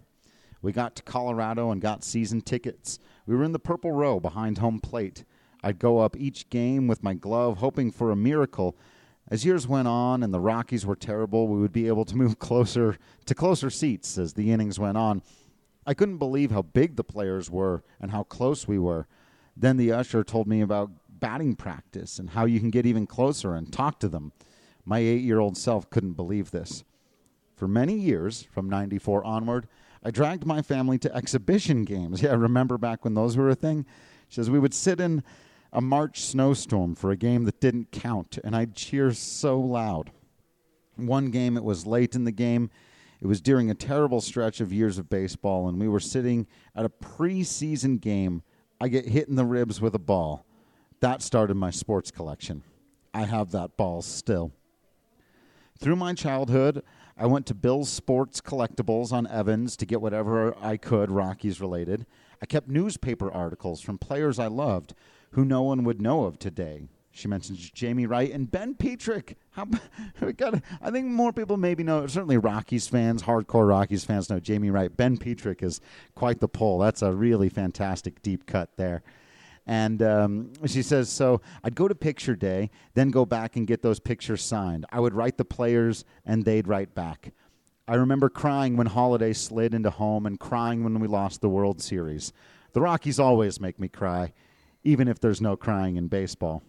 [0.63, 2.99] We got to Colorado and got season tickets.
[3.27, 5.27] We were in the purple row behind home plate.
[5.63, 8.79] I'd go up each game with my glove, hoping for a miracle.
[9.29, 12.39] As years went on and the Rockies were terrible, we would be able to move
[12.39, 15.21] closer to closer seats as the innings went on.
[15.87, 19.07] I couldn't believe how big the players were and how close we were.
[19.57, 23.55] Then the usher told me about batting practice and how you can get even closer
[23.55, 24.33] and talk to them.
[24.85, 26.85] My eight year old self couldn't believe this.
[27.55, 29.66] For many years, from 94 onward,
[30.03, 32.22] I dragged my family to exhibition games.
[32.27, 33.87] Yeah, I remember back when those were a thing?
[34.29, 35.22] She says we would sit in
[35.72, 40.11] a March snowstorm for a game that didn't count, and I'd cheer so loud.
[40.96, 42.70] One game, it was late in the game,
[43.20, 46.85] it was during a terrible stretch of years of baseball, and we were sitting at
[46.85, 48.42] a preseason game.
[48.81, 50.44] I get hit in the ribs with a ball.
[51.00, 52.62] That started my sports collection.
[53.14, 54.52] I have that ball still.
[55.79, 56.83] Through my childhood,
[57.18, 62.07] I went to Bill's Sports Collectibles on Evans to get whatever I could Rockies related.
[62.42, 64.94] I kept newspaper articles from players I loved
[65.31, 66.88] who no one would know of today.
[67.16, 69.38] She mentions Jamey Wright and Ben Petrick.
[69.52, 69.66] How
[70.20, 70.62] we got?
[70.83, 72.07] I think more people maybe know.
[72.07, 74.94] Certainly, Rockies fans, hardcore Rockies fans know Jamey Wright.
[74.94, 75.81] Ben Petrick is
[76.14, 76.79] quite the pull.
[76.79, 79.02] That's a really fantastic deep cut there.
[79.66, 83.81] And um, she says, so I'd go to picture day, then go back and get
[83.81, 84.85] those pictures signed.
[84.92, 87.33] I would write the players, and they'd write back.
[87.88, 91.81] I remember crying when Holliday slid into home and crying when we lost the World
[91.81, 92.35] Series.
[92.74, 94.35] The Rockies always make me cry,
[94.85, 96.62] even if there's no crying in baseball.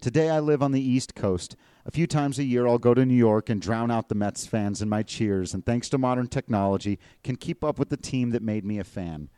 [0.00, 1.56] Today I live on the East Coast.
[1.86, 4.46] A few times a year I'll go to New York and drown out the Mets
[4.46, 8.30] fans in my cheers, and thanks to modern technology, can keep up with the team
[8.30, 9.30] that made me a fan.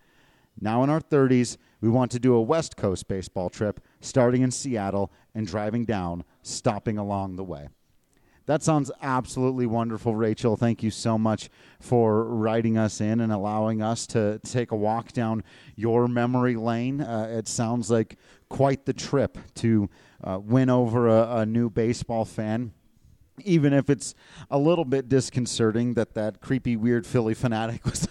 [0.60, 4.50] Now in our 30s, we want to do a West Coast baseball trip, starting in
[4.50, 7.68] Seattle and driving down, stopping along the way.
[8.48, 10.56] That sounds absolutely wonderful, Rachel.
[10.56, 15.12] Thank you so much for writing us in and allowing us to take a walk
[15.12, 15.44] down
[15.76, 17.02] your memory lane.
[17.02, 18.16] Uh, it sounds like
[18.48, 19.90] quite the trip to
[20.24, 22.72] uh, win over a, a new baseball fan
[23.44, 24.16] even if it's
[24.50, 28.08] a little bit disconcerting that that creepy, weird Phillie Phanatic was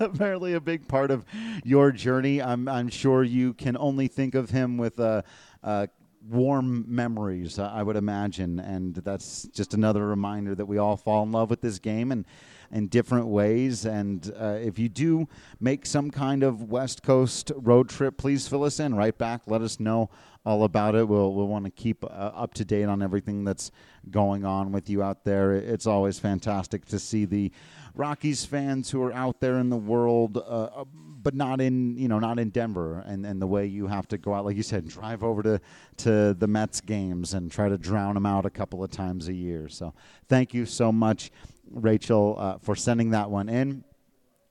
[0.00, 1.26] apparently a big part of
[1.64, 2.40] your journey.
[2.40, 5.22] I'm, I'm sure you can only think of him with a,
[5.62, 5.88] uh,
[6.28, 11.22] warm memories, uh, I would imagine, and that's just another reminder that we all fall
[11.22, 12.24] in love with this game and
[12.72, 13.84] in different ways.
[13.84, 15.28] And uh, if you do
[15.60, 19.42] make some kind of West Coast road trip, please fill us in right back.
[19.46, 20.10] Let us know
[20.44, 21.06] all about it.
[21.06, 23.70] We'll we'll want to keep uh, up to date on everything that's
[24.10, 25.52] going on with you out there.
[25.52, 27.52] It's always fantastic to see the
[28.00, 30.84] Rockies fans who are out there in the world, uh, uh,
[31.22, 34.16] but not in you know not in Denver, and, and the way you have to
[34.16, 35.60] go out, like you said, and drive over to
[35.98, 39.34] to the Mets games and try to drown them out a couple of times a
[39.34, 39.68] year.
[39.68, 39.92] So
[40.30, 41.30] thank you so much,
[41.70, 43.84] Rachel, uh, for sending that one in.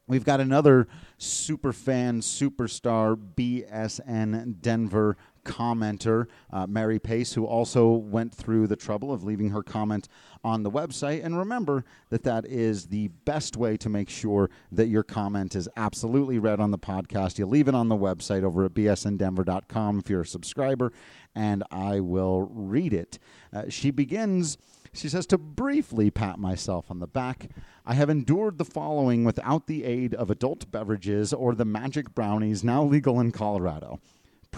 [0.06, 8.34] We've got another super fan, superstar BSN Denver commenter, uh, Mary Pace, who also went
[8.34, 10.08] through the trouble of leaving her comment
[10.44, 11.24] on the website.
[11.24, 15.68] And remember that that is the best way to make sure that your comment is
[15.76, 17.38] absolutely read on the podcast.
[17.38, 20.92] You leave it on the website over at bsndenver.com if you're a subscriber,
[21.36, 23.20] and I will read it.
[23.54, 24.58] Uh, she begins.
[24.92, 27.50] She says, to briefly pat myself on the back,
[27.86, 32.64] I have endured the following without the aid of adult beverages or the magic brownies
[32.64, 34.00] now legal in Colorado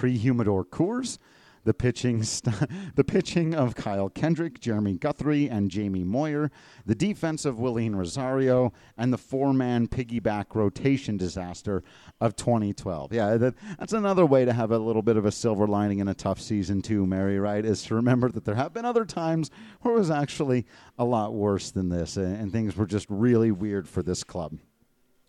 [0.01, 1.19] pre humidor Coors,
[1.63, 2.55] the pitching st-
[2.95, 6.49] the pitching of Kyle Kendrick, Jeremy Guthrie, and Jamie Moyer,
[6.87, 11.83] the defense of Wilin Rosario, and the four-man piggyback rotation disaster
[12.19, 13.13] of 2012.
[13.13, 16.07] Yeah, that, that's another way to have a little bit of a silver lining in
[16.07, 17.37] a tough season too, Mary.
[17.37, 17.63] Right?
[17.63, 20.65] Is to remember that there have been other times where it was actually
[20.97, 24.57] a lot worse than this, and, and things were just really weird for this club.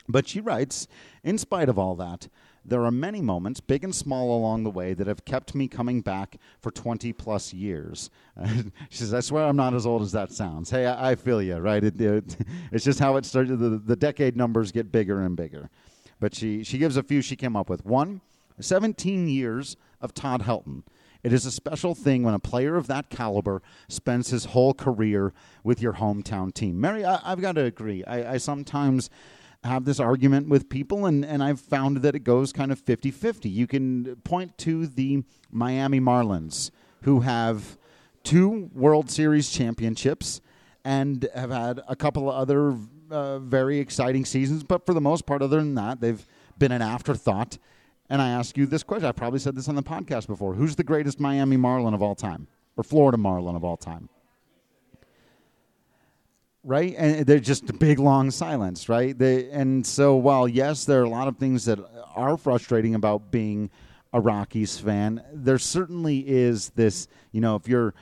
[0.09, 0.89] But she writes,
[1.23, 2.29] in spite of all that,
[2.65, 6.01] there are many moments, big and small, along the way that have kept me coming
[6.01, 8.11] back for 20 plus years.
[8.89, 10.71] she says, I swear I'm not as old as that sounds.
[10.71, 11.83] Hey, I, I feel you, right?
[11.83, 12.37] It, it,
[12.73, 13.59] it's just how it started.
[13.59, 15.71] The, the decade numbers get bigger and bigger.
[16.21, 17.85] But she, she gives a few she came up with.
[17.85, 18.21] One,
[18.61, 20.85] 17 years of Todd Helton.
[21.23, 25.33] It is a special thing when a player of that caliber spends his whole career
[25.63, 26.81] with your hometown team.
[26.81, 28.05] Mary, I, have got to agree.
[28.05, 29.09] I, I sometimes
[29.65, 33.11] have this argument with people, and, and I've found that it goes kind of 50
[33.11, 33.49] 50.
[33.49, 36.71] You can point to the Miami Marlins,
[37.03, 37.79] who have
[38.25, 40.41] two World Series championships
[40.85, 42.77] and have had a couple of other
[43.11, 46.27] uh, very exciting seasons, but for the most part, other than that, they've
[46.59, 47.59] been an afterthought.
[48.09, 49.07] And I ask you this question.
[49.07, 50.55] I probably said this on the podcast before.
[50.55, 52.49] Who's the greatest Miami Marlin of all time?
[52.77, 54.09] Or Florida Marlin of all time?
[56.65, 56.95] Right?
[56.97, 59.17] And they're just a big long silence, right?
[59.17, 61.79] They, and so while yes, there are a lot of things that
[62.15, 63.71] are frustrating about being
[64.13, 67.09] a Rockies fan, there certainly is this.
[67.33, 67.95] You know, if you're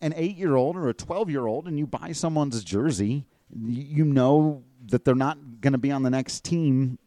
[0.00, 5.60] an eight-year-old or a twelve-year-old and you buy someone's jersey, you know that they're not
[5.60, 6.98] going to be on the next team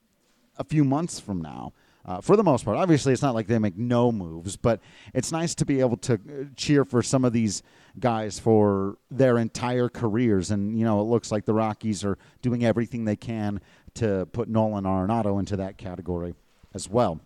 [0.57, 1.73] a few months from now
[2.05, 2.77] uh, for the most part.
[2.77, 4.79] Obviously, it's not like they make no moves, but
[5.13, 7.63] it's nice to be able to uh, cheer for some of these
[7.99, 10.51] guys for their entire careers.
[10.51, 13.61] And, you know, it looks like the Rockies are doing everything they can
[13.95, 16.33] to put Nolan Arenado into that category
[16.73, 17.19] as well.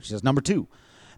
[0.00, 0.68] She says, number two,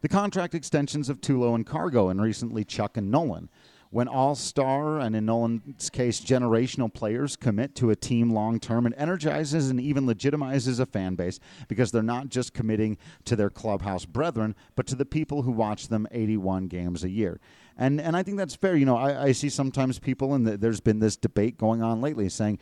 [0.00, 3.48] the contract extensions of Tulo and Cargo, and recently Chuck and Nolan
[3.90, 8.86] when all star and in Nolan's case generational players commit to a team long term
[8.86, 13.50] and energizes and even legitimizes a fan base because they're not just committing to their
[13.50, 17.40] clubhouse brethren but to the people who watch them 81 games a year
[17.78, 18.76] and and I think that's fair.
[18.76, 22.00] You know I, I see sometimes people and the, there's been this debate going on
[22.00, 22.58] lately saying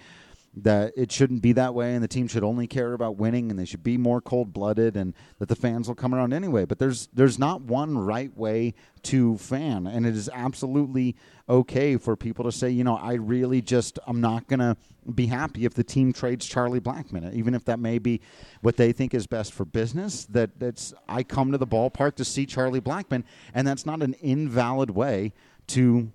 [0.57, 3.59] that it shouldn't be that way and the team should only care about winning and
[3.59, 6.65] they should be more cold-blooded and that the fans will come around anyway.
[6.65, 11.15] But there's there's not one right way to fan and it is absolutely
[11.49, 14.77] okay for people to say you know I really just I'm not going to
[15.15, 18.23] be happy if the team trades Charlie Blackmon even if that may be
[18.63, 20.25] what they think is best for business.
[20.25, 24.15] That that's I come to the ballpark to see Charlie Blackmon and that's not an
[24.23, 25.35] invalid way
[25.69, 26.13] to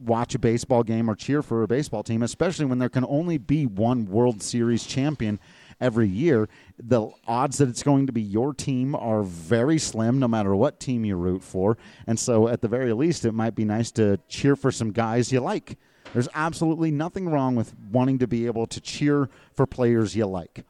[0.00, 3.38] watch a baseball game or cheer for a baseball team, especially when there can only
[3.38, 5.38] be one World Series champion
[5.80, 6.48] every year.
[6.78, 10.80] The odds that it's going to be your team are very slim, no matter what
[10.80, 11.76] team you root for.
[12.06, 15.32] And so, at the very least, it might be nice to cheer for some guys
[15.32, 15.78] you like.
[16.12, 20.64] There's absolutely nothing wrong with wanting to be able to cheer for players you like.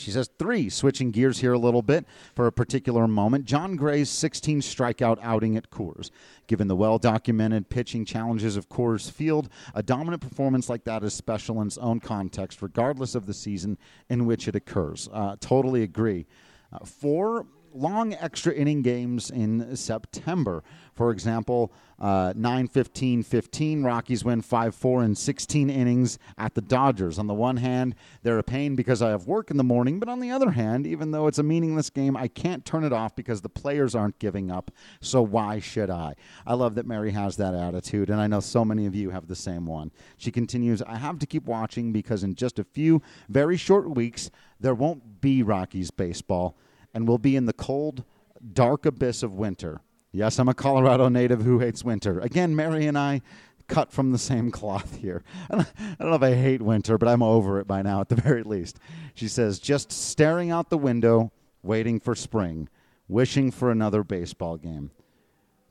[0.00, 3.44] She says three, switching gears here a little bit for a particular moment.
[3.44, 6.10] Jon Gray's 16 strikeout outing at Coors.
[6.46, 11.12] Given the well documented pitching challenges of Coors Field, a dominant performance like that is
[11.12, 13.76] special in its own context, regardless of the season
[14.08, 15.08] in which it occurs.
[15.12, 16.26] Uh, totally agree.
[16.72, 20.62] Uh, four long extra inning games in September.
[20.94, 26.60] For example, uh, 9 15 15, Rockies win 5 4 in 16 innings at the
[26.60, 27.18] Dodgers.
[27.18, 30.08] On the one hand, they're a pain because I have work in the morning, but
[30.08, 33.14] on the other hand, even though it's a meaningless game, I can't turn it off
[33.14, 34.70] because the players aren't giving up.
[35.00, 36.14] So why should I?
[36.46, 39.26] I love that Mary has that attitude, and I know so many of you have
[39.26, 39.90] the same one.
[40.16, 44.30] She continues I have to keep watching because in just a few very short weeks,
[44.58, 46.56] there won't be Rockies baseball
[46.94, 48.04] and we'll be in the cold,
[48.52, 49.80] dark abyss of winter.
[50.12, 52.18] Yes, I'm a Colorado native who hates winter.
[52.20, 53.22] Again, Mary and I
[53.68, 55.22] cut from the same cloth here.
[55.50, 55.64] I
[55.98, 58.42] don't know if I hate winter, but I'm over it by now at the very
[58.42, 58.78] least.
[59.14, 62.68] She says, just staring out the window, waiting for spring,
[63.08, 64.90] wishing for another baseball game.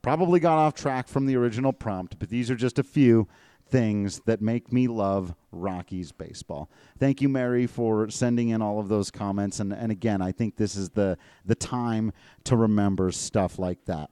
[0.01, 3.27] Probably got off track from the original prompt, but these are just a few
[3.69, 6.69] things that make me love Rockies baseball.
[6.99, 9.59] Thank you, Mary, for sending in all of those comments.
[9.59, 12.11] And, and again, I think this is the, the time
[12.45, 14.09] to remember stuff like that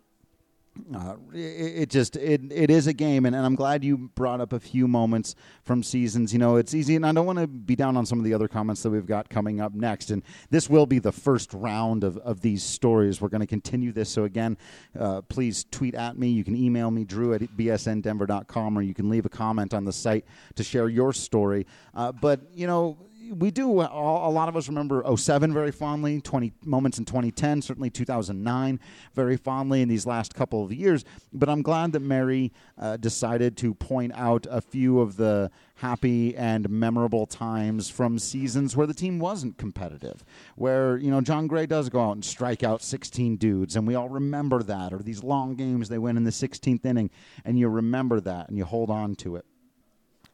[0.96, 4.42] uh, it, it, just it, it is a game and, and i'm glad you brought
[4.42, 6.34] up a few moments from seasons.
[6.34, 8.34] You know it's easy and i don't want to be down on some of the
[8.34, 12.04] other comments that we've got coming up next and this will be the first round
[12.04, 13.22] of, of these stories.
[13.22, 14.58] We're going to continue this so again
[14.98, 16.30] uh, please tweet at me.
[16.30, 19.94] You can email me drew at bsndenver.com or you can leave a comment on the
[19.94, 21.66] site to share your story.
[21.94, 22.98] Uh, but you know
[23.34, 23.82] we do.
[23.82, 28.80] A lot of us remember 07 very fondly, 20 moments in 2010, certainly 2009
[29.14, 31.06] very fondly in these last couple of years.
[31.34, 36.36] But I'm glad that Mary uh, decided to point out a few of the happy
[36.36, 40.26] and memorable times from seasons where the team wasn't competitive,
[40.56, 43.96] where, you know, Jon Gray does go out and strike out 16 dudes, and we
[43.96, 47.10] all remember that, or these long games they win in the 16th inning,
[47.46, 49.46] and you remember that and you hold on to it.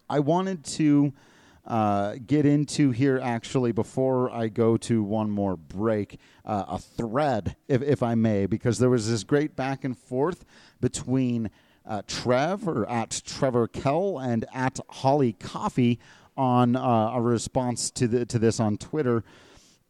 [0.09, 1.13] I wanted to
[1.65, 7.55] uh, get into here actually before I go to one more break uh, a thread,
[7.67, 10.43] if, if I may, because there was this great back and forth
[10.81, 11.49] between
[11.85, 15.99] uh, Trev or at Trevor Kell and at Holly Coffee
[16.35, 19.23] on uh, a response to the, to this on Twitter.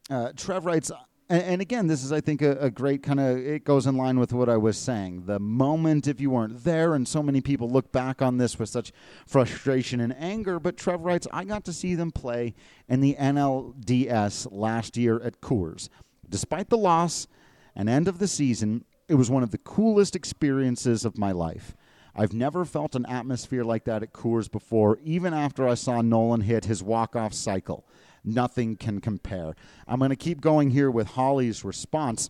[0.10, 0.92] Uh, Trev writes,
[1.30, 3.96] and, and again, this is, I think, a, a great kind of, it goes in
[3.96, 5.26] line with what I was saying.
[5.26, 8.70] The moment, if you weren't there, and so many people look back on this with
[8.70, 8.92] such
[9.26, 12.54] frustration and anger, but Trev writes, I got to see them play
[12.88, 15.90] in the NLDS last year at Coors.
[16.28, 17.28] Despite the loss
[17.76, 21.76] and end of the season, it was one of the coolest experiences of my life.
[22.16, 26.42] I've never felt an atmosphere like that at Coors before, even after I saw Nolan
[26.42, 27.88] hit his walk-off cycle
[28.24, 29.56] nothing can compare.
[29.88, 32.30] I'm going to keep going here with Holly's response,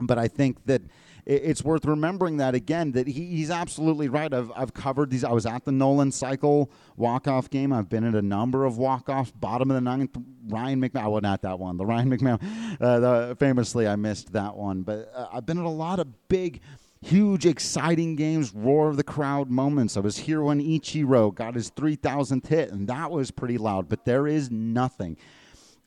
[0.00, 0.82] but I think that
[1.26, 4.32] it's worth remembering that again that he, he's absolutely right.
[4.32, 5.22] I've, I've covered these.
[5.22, 7.72] I was at the Nolan Cycle walk off game.
[7.72, 9.30] I've been at a number of walk offs.
[9.30, 10.16] Bottom of the ninth,
[10.48, 11.10] Ryan McMahon.
[11.10, 11.76] Well, not that one.
[11.76, 12.40] The Ryan McMahon.
[12.80, 14.82] Uh, the, famously, I missed that one.
[14.82, 16.60] But uh, I've been at a lot of big
[17.02, 19.96] huge, exciting games, roar of the crowd moments.
[19.96, 24.04] I was here when Ichiro got his 3,000th hit, and that was pretty loud, but
[24.04, 25.16] there is nothing.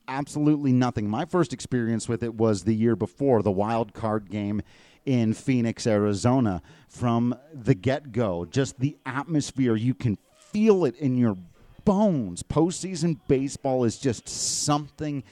[0.07, 1.07] Absolutely nothing.
[1.07, 4.61] My first experience with it was the year before, the wild card game
[5.05, 6.61] in Phoenix, Arizona.
[6.89, 10.17] From the get go, just the atmosphere, you can
[10.51, 11.37] feel it in your
[11.85, 12.43] bones.
[12.43, 15.23] Postseason baseball is just something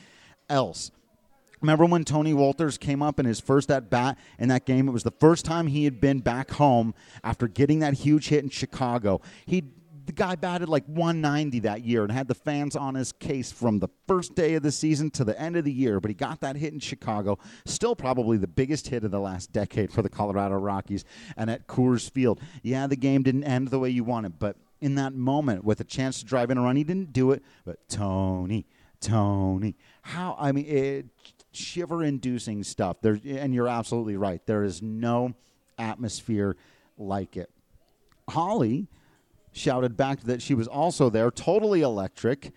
[0.49, 0.91] else.
[1.61, 4.87] Remember when Tony Wolters came up in his first at bat in that game?
[4.87, 6.93] It was the first time he had been back home
[7.23, 9.21] after getting that huge hit in Chicago.
[9.45, 9.63] He
[10.05, 13.79] the guy batted like 190 that year and had the fans on his case from
[13.79, 15.99] the first day of the season to the end of the year.
[15.99, 19.51] But he got that hit in Chicago, still probably the biggest hit of the last
[19.51, 21.05] decade for the Colorado Rockies,
[21.37, 22.41] and at Coors Field.
[22.63, 25.85] Yeah, the game didn't end the way you wanted, but in that moment with a
[25.85, 27.43] chance to drive in a run, he didn't do it.
[27.63, 28.65] But Tony,
[28.99, 31.05] Tony, how I mean, it
[31.51, 33.01] shiver inducing stuff.
[33.01, 34.41] There, and you're absolutely right.
[34.45, 35.33] There is no
[35.77, 36.55] atmosphere
[36.97, 37.49] like it.
[38.29, 38.87] Holly
[39.51, 42.51] shouted back that she was also there, totally electric,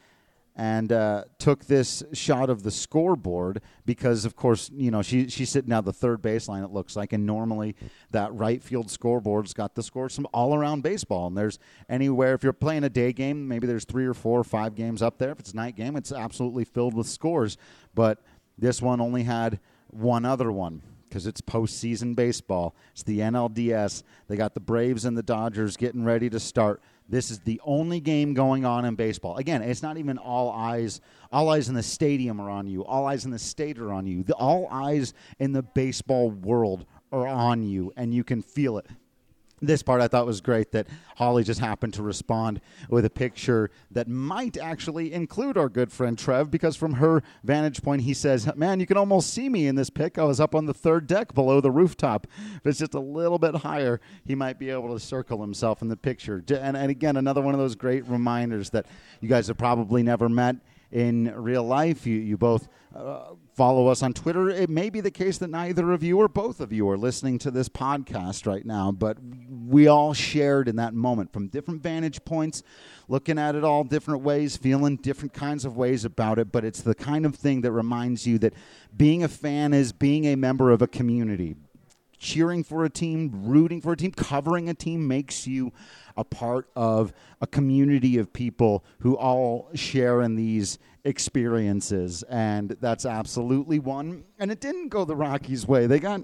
[0.56, 5.50] and uh, took this shot of the scoreboard because, of course, you know she she's
[5.50, 6.62] sitting out the third baseline.
[6.62, 7.74] It looks like, and normally
[8.12, 11.26] that right field scoreboard's got the scores from all around baseball.
[11.26, 14.44] And there's anywhere if you're playing a day game, maybe there's three or four or
[14.44, 15.32] five games up there.
[15.32, 17.56] If it's a night game, it's absolutely filled with scores,
[17.92, 18.22] but
[18.58, 22.74] this one only had one other one because it's postseason baseball.
[22.92, 24.02] It's the NLDS.
[24.26, 26.82] They got the Braves and the Dodgers getting ready to start.
[27.08, 29.36] This is the only game going on in baseball.
[29.36, 31.00] Again, it's not even all eyes.
[31.30, 32.84] All eyes in the stadium are on you.
[32.84, 34.24] All eyes in the state are on you.
[34.24, 38.86] The, all eyes in the baseball world are on you, and you can feel it
[39.60, 40.86] this part I thought was great that
[41.16, 46.18] Holly just happened to respond with a picture that might actually include our good friend
[46.18, 49.74] Trev because from her vantage point he says, "Man, you can almost see me in
[49.74, 50.18] this pic.
[50.18, 52.26] I was up on the third deck below the rooftop.
[52.56, 55.88] If it's just a little bit higher, he might be able to circle himself in
[55.88, 58.86] the picture." And, and again, another one of those great reminders that
[59.20, 60.56] you guys have probably never met
[60.94, 62.06] in real life.
[62.06, 64.48] You, you both uh, follow us on Twitter.
[64.48, 67.38] It may be the case that neither of you or both of you are listening
[67.40, 69.18] to this podcast right now, but
[69.50, 72.62] we all shared in that moment from different vantage points,
[73.08, 76.52] looking at it all different ways, feeling different kinds of ways about it.
[76.52, 78.54] But it's the kind of thing that reminds you that
[78.96, 81.56] being a fan is being a member of a community.
[82.24, 85.74] Cheering for a team, rooting for a team, covering a team makes you
[86.16, 87.12] a part of
[87.42, 92.22] a community of people who all share in these experiences.
[92.30, 94.24] And that's absolutely one.
[94.38, 95.86] And it didn't go the Rockies' way.
[95.86, 96.22] They got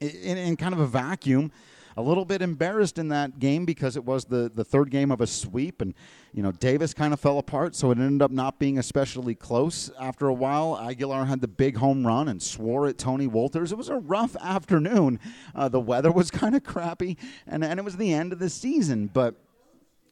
[0.00, 1.52] in, in kind of a vacuum
[1.98, 5.20] a little bit embarrassed in that game because it was the, the third game of
[5.20, 5.92] a sweep and
[6.34, 9.90] you know Davis kind of fell apart so it ended up not being especially close.
[10.00, 13.70] After a while Aguilar had the big home run and swore at Tony Wolters.
[13.70, 15.20] it was a rough afternoon.
[15.54, 17.16] Uh, the weather was kind of crappy
[17.46, 19.06] and, and it was the end of the season.
[19.06, 19.36] But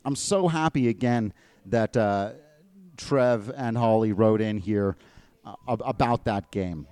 [0.04, 1.32] I'm so happy again
[1.66, 2.32] that uh,
[2.96, 4.96] Trev and Holly wrote in here
[5.44, 6.86] uh, about that game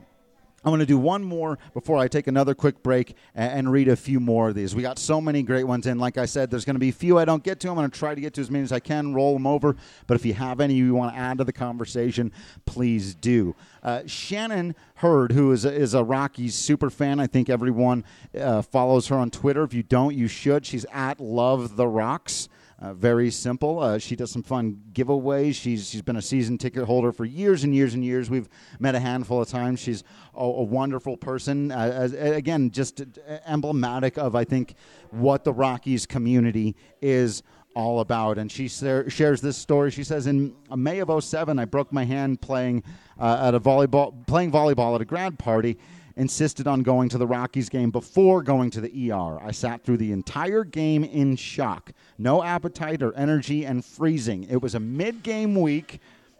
[0.62, 3.96] I'm going to do one more before I take another quick break and read a
[3.96, 4.74] few more of these.
[4.74, 5.98] We got so many great ones in.
[5.98, 7.68] Like I said, there's going to be a few I don't get to.
[7.68, 9.74] I'm going to try to get to as many as I can, roll them over.
[10.06, 12.30] But if you have any you want to add to the conversation,
[12.66, 13.56] please do.
[13.82, 18.04] Uh, Shannon Hurd, who is a, is a Rockies super fan, I think everyone
[18.38, 19.62] uh, follows her on Twitter.
[19.62, 20.66] If you don't, you should.
[20.66, 22.49] She's at Love the Rocks.
[22.80, 23.78] Uh, very simple.
[23.78, 25.54] Uh, she does some fun giveaways.
[25.54, 28.30] She's she's been a season ticket holder for years and years and years.
[28.30, 29.80] We've met a handful of times.
[29.80, 30.02] She's
[30.34, 31.72] a, a wonderful person.
[31.72, 33.02] Uh, as, again, just
[33.46, 34.74] emblematic of I think
[35.10, 37.42] what the Rockies community is
[37.74, 38.38] all about.
[38.38, 39.90] And she shares this story.
[39.90, 42.82] She says, in May of 07, I broke my hand playing
[43.18, 45.76] uh, at a volleyball playing volleyball at a grad party
[46.20, 49.42] insisted on going to the Rockies game before going to the ER.
[49.42, 51.92] I sat through the entire game in shock.
[52.18, 54.44] No appetite or energy and freezing.
[54.44, 55.98] It was a mid game week.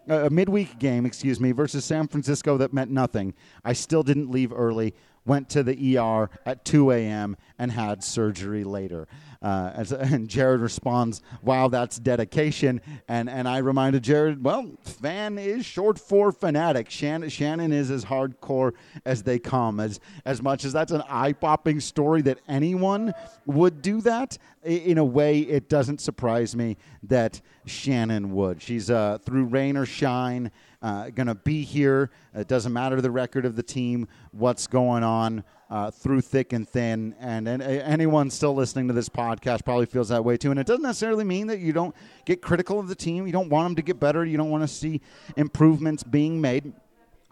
[0.09, 3.33] Uh, a midweek game, excuse me, versus San Francisco that meant nothing.
[3.65, 4.95] I still didn't leave early
[5.27, 7.37] went to the ER at 2 a.m.
[7.59, 9.07] and had surgery later.
[9.43, 15.39] Uh, as, and Jared responds, "Wow, that's dedication." And and I reminded Jared, "Well, fan
[15.39, 16.91] is short for fanatic.
[16.91, 18.73] Shannon, Shannon is as hardcore
[19.05, 19.81] as they come.
[19.81, 23.13] As as much as that's an eye-popping story that anyone
[23.47, 24.37] would do that.
[24.63, 28.61] In a way, it doesn't surprise me that Shannon would.
[28.61, 30.51] She's uh, through rain or shine."
[30.83, 32.11] uh, to be here.
[32.35, 36.69] It doesn't matter the record of the team, what's going on uh, through thick and
[36.69, 37.15] thin.
[37.21, 40.51] And, and anyone still listening to this podcast probably feels that way too.
[40.51, 41.95] And it doesn't necessarily mean that you don't
[42.25, 43.27] get critical of the team.
[43.27, 44.25] You don't want them to get better.
[44.25, 45.01] You don't want to see
[45.37, 46.73] improvements being made.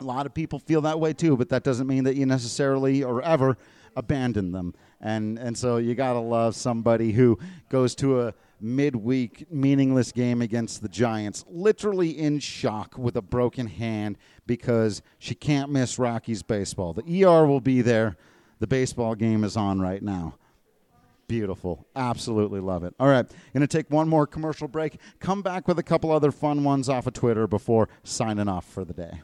[0.00, 3.02] A lot of people feel that way too, but that doesn't mean that you necessarily
[3.02, 3.56] or ever
[3.96, 4.74] abandon them.
[5.00, 10.42] And and so you got to love somebody who goes to a midweek meaningless game
[10.42, 16.42] against the Giants, literally in shock with a broken hand because she can't miss Rockies
[16.42, 16.92] baseball.
[16.92, 18.16] The ER will be there.
[18.58, 20.36] The baseball game is on right now.
[21.28, 21.86] Beautiful.
[21.94, 22.94] Absolutely love it.
[22.98, 24.98] All right, going to take one more commercial break.
[25.20, 28.84] Come back with a couple other fun ones off of Twitter before signing off for
[28.84, 29.20] the day.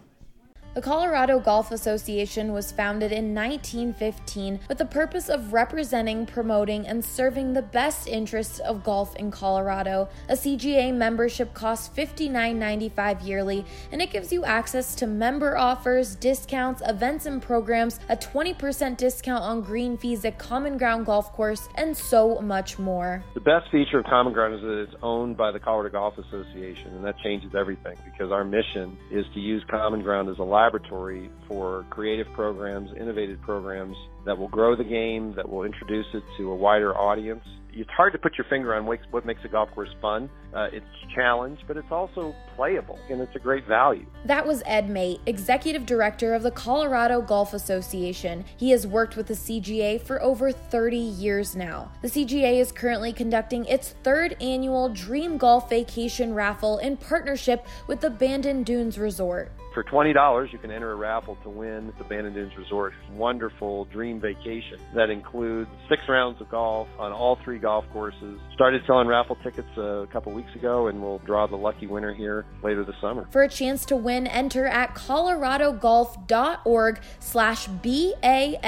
[0.75, 7.05] The Colorado Golf Association was founded in 1915 with the purpose of representing, promoting, and
[7.05, 10.09] serving the best interests of golf in Colorado.
[10.29, 16.83] A CGA membership costs $59.95 yearly, and it gives you access to member offers, discounts,
[16.85, 21.97] events and programs, a 20% discount on green fees at Common Ground Golf Course, and
[21.97, 23.23] so much more.
[23.35, 26.97] The best feature of Common Ground is that it's owned by the Colorado Golf Association,
[26.97, 31.31] and that changes everything because our mission is to use Common Ground as a laboratory
[31.47, 36.51] for creative programs, innovative programs that will grow the game, that will introduce it to
[36.51, 37.45] a wider audience.
[37.77, 40.31] It's hard to put your finger on what makes a golf course fun.
[40.55, 44.07] Uh, it's challenge, but it's also playable, and it's a great value.
[44.25, 48.45] That was Ed Mate, Executive Director of the Colorado Golf Association.
[48.57, 51.91] He has worked with the CGA for over 30 years now.
[52.01, 58.01] The CGA is currently conducting its third annual Dream Golf Vacation Raffle in partnership with
[58.01, 59.51] the Bandon Dunes Resort.
[59.75, 64.14] For $20, you can enter a raffle to win the Bandon Dunes Resort wonderful dream
[64.21, 68.41] vacation that includes six rounds of golf on all three golf courses.
[68.55, 72.47] Started selling raffle tickets a couple weeks ago, and we'll draw the lucky winner here
[72.63, 73.27] later this summer.
[73.31, 78.59] For a chance to win, enter at coloradogolf.org slash B-A-N-D-O-N.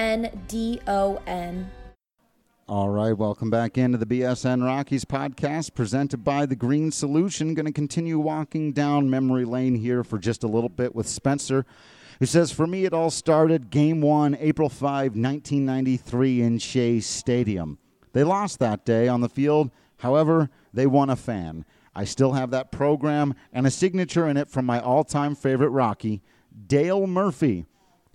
[2.69, 7.55] All right, welcome back into the BSN Rockies podcast presented by The Green Solution.
[7.55, 11.65] Going to continue walking down memory lane here for just a little bit with Spencer,
[12.19, 17.79] who says, For me, it all started game one, April 5, 1993, in Shea Stadium.
[18.13, 19.71] They lost that day on the field.
[19.99, 21.65] However, they won a fan.
[21.95, 25.71] I still have that program and a signature in it from my all time favorite
[25.71, 26.23] Rocky,
[26.67, 27.67] Dale Murphy.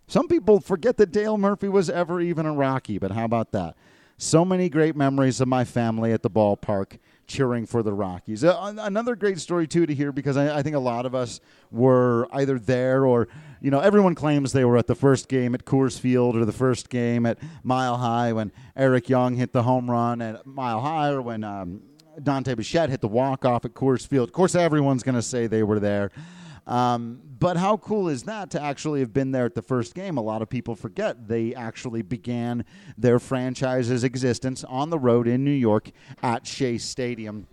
[0.08, 3.76] Some people forget that Dale Murphy was ever even a Rocky, but how about that?
[4.18, 8.44] So many great memories of my family at the ballpark cheering for the Rockies.
[8.44, 11.40] Uh, another great story, too, to hear because I, I, think a lot of us
[11.72, 13.30] were either there or,
[13.62, 16.52] you know, everyone claims they were at the first game at Coors Field or the
[16.52, 21.10] first game at Mile High when Eric Young hit the home run at Mile High
[21.10, 21.84] or when um,
[22.22, 24.30] Dante Bichette hit the walk off at Coors Field.
[24.30, 26.10] Of course, everyone's going to say they were there.
[26.66, 30.18] Um, but how cool is that to actually have been there at the first game?
[30.18, 32.66] A lot of people forget they actually began
[32.98, 35.92] their franchise's existence on the road in New York
[36.24, 37.48] at Shea Stadium.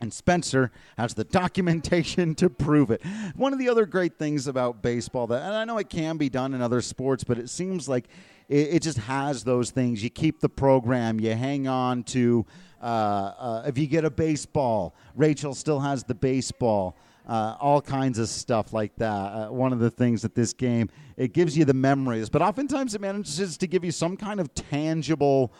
[0.00, 3.02] And Spencer has the documentation to prove it.
[3.36, 6.28] One of the other great things about baseball that, and I know it can be
[6.28, 8.08] done in other sports, but it seems like
[8.48, 10.02] it, it just has those things.
[10.02, 12.44] You keep the program, you hang on to.
[12.82, 16.96] Uh, uh, if you get a baseball, Rachel still has the baseball.
[17.26, 19.06] uh, all kinds of stuff like that.
[19.08, 22.94] Uh, one of the things that this game it gives you the memories, but oftentimes
[22.94, 25.52] it manages to give you some kind of tangible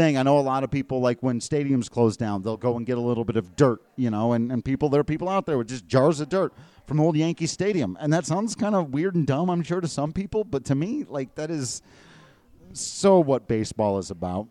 [0.00, 0.16] thing.
[0.16, 2.96] I know a lot of people like when stadiums close down, they'll go and get
[2.96, 5.58] a little bit of dirt, you know, and, and people there are people out there
[5.58, 6.54] with just jars of dirt
[6.86, 7.98] from old Yankee Stadium.
[8.00, 10.74] And that sounds kind of weird and dumb, I'm sure, to some people, but to
[10.74, 11.82] me, like that is
[12.72, 14.48] so what baseball is about.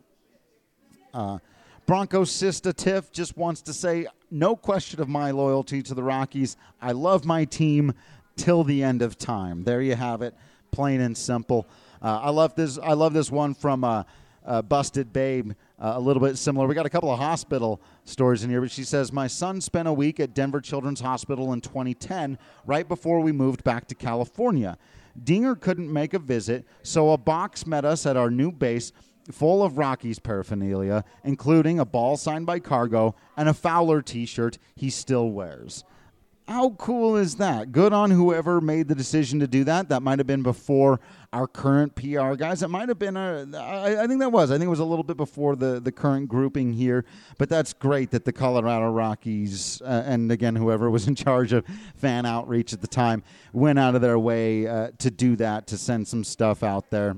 [1.16, 1.40] Uh,
[1.88, 6.58] Bronco Sista Tiff just wants to say, no question of my loyalty to the Rockies.
[6.80, 7.96] I love my team
[8.36, 9.64] till the end of time.
[9.64, 10.36] There you have it,
[10.70, 11.68] plain and simple.
[12.04, 12.78] Uh, I love this.
[12.78, 14.04] I love this one from uh,
[14.50, 15.54] uh, Busted Babe.
[15.80, 16.68] Uh, a little bit similar.
[16.68, 19.88] We got a couple of hospital stories in here, but she says my son spent
[19.88, 24.78] a week at Denver Children's Hospital in 2010, right before we moved back to California.
[25.24, 28.92] Dinger couldn't make a visit, so a box met us at our new base
[29.32, 34.58] full of Rockies paraphernalia, including a ball signed by Cargo and a Fowler t shirt
[34.76, 35.84] he still wears.
[36.50, 37.72] How cool is that?
[37.72, 39.90] Good on whoever made the decision to do that.
[39.90, 41.00] That might have been before
[41.32, 42.64] our current PR guys.
[42.64, 44.50] It might have been, a, I, I think that was.
[44.50, 47.06] I think it was a little bit before the, the current grouping here.
[47.38, 51.64] But that's great that the Colorado Rockies, uh, and again, whoever was in charge of
[51.96, 53.22] fan outreach at the time,
[53.54, 57.18] went out of their way uh, to do that, to send some stuff out there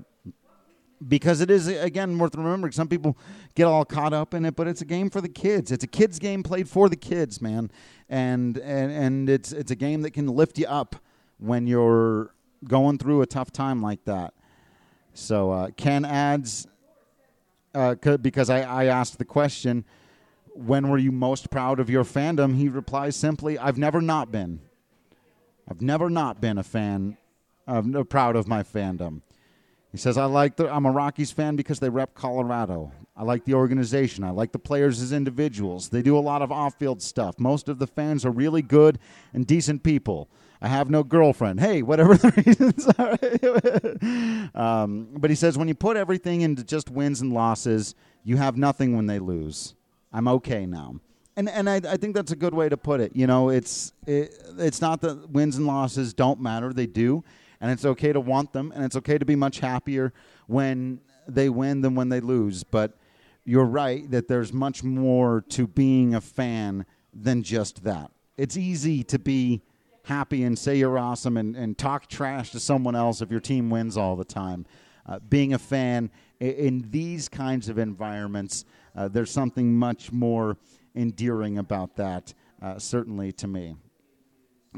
[1.08, 2.72] because it is again worth remembering.
[2.72, 3.18] Some people
[3.56, 5.72] get all caught up in it, but it's a game for the kids.
[5.72, 7.72] It's a kids game played for the kids, man,
[8.10, 10.96] and and and it's it's a game that can lift you up
[11.38, 12.34] when you're
[12.68, 14.34] going through a tough time like that.
[15.14, 16.68] So uh, Ken adds
[17.74, 19.86] uh, because I, I asked the question,
[20.54, 22.56] when were you most proud of your fandom?
[22.56, 24.60] He replies simply, I've never not been.
[25.70, 27.18] I've never not been a fan,
[27.68, 29.22] of, proud of my fandom.
[29.92, 32.92] He says, I like the, I'm a Rockies fan because they rep Colorado.
[33.16, 34.24] I like the organization.
[34.24, 35.90] I like the players as individuals.
[35.90, 37.38] They do a lot of off field stuff.
[37.38, 39.00] Most of the fans are really good
[39.34, 40.30] and decent people.
[40.62, 41.60] I have no girlfriend.
[41.60, 42.88] Hey, whatever the reasons
[44.56, 44.60] are.
[44.84, 48.56] um, but he says, when you put everything into just wins and losses, you have
[48.56, 49.76] nothing when they lose.
[50.14, 50.96] I'm okay now.
[51.36, 53.16] And, and I, I think that's a good way to put it.
[53.16, 57.24] You know, it's it, it's not that wins and losses don't matter; they do
[57.62, 60.12] and it's okay to want them, and it's okay to be much happier
[60.48, 62.64] when they win than when they lose.
[62.64, 62.98] But
[63.46, 68.12] you're right that there's much more to being a fan than just that.
[68.38, 69.62] It's easy to be
[70.04, 73.70] happy and say you're awesome and, and talk trash to someone else if your team
[73.70, 74.66] wins all the time.
[75.06, 76.10] Uh, being a fan
[76.40, 80.58] in, these kinds of environments, uh, there's something much more
[80.96, 83.76] endearing about that, uh, certainly to me.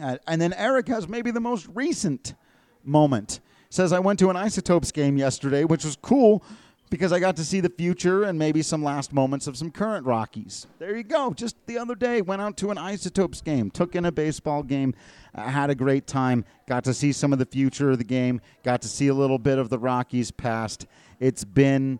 [0.01, 2.35] Uh, and then Eric has maybe the most recent
[2.83, 3.39] moment.
[3.69, 6.43] Says I went to an Isotopes game yesterday, which was cool
[6.89, 10.05] because I got to see the future and maybe some last moments of some current
[10.05, 10.67] Rockies.
[10.77, 11.33] There you go.
[11.33, 14.93] Just the other day, went out to an Isotopes game, took in a baseball game,
[15.33, 18.41] uh, had a great time, got to see some of the future of the game,
[18.63, 20.85] got to see a little bit of the Rockies past.
[21.19, 21.99] It's been.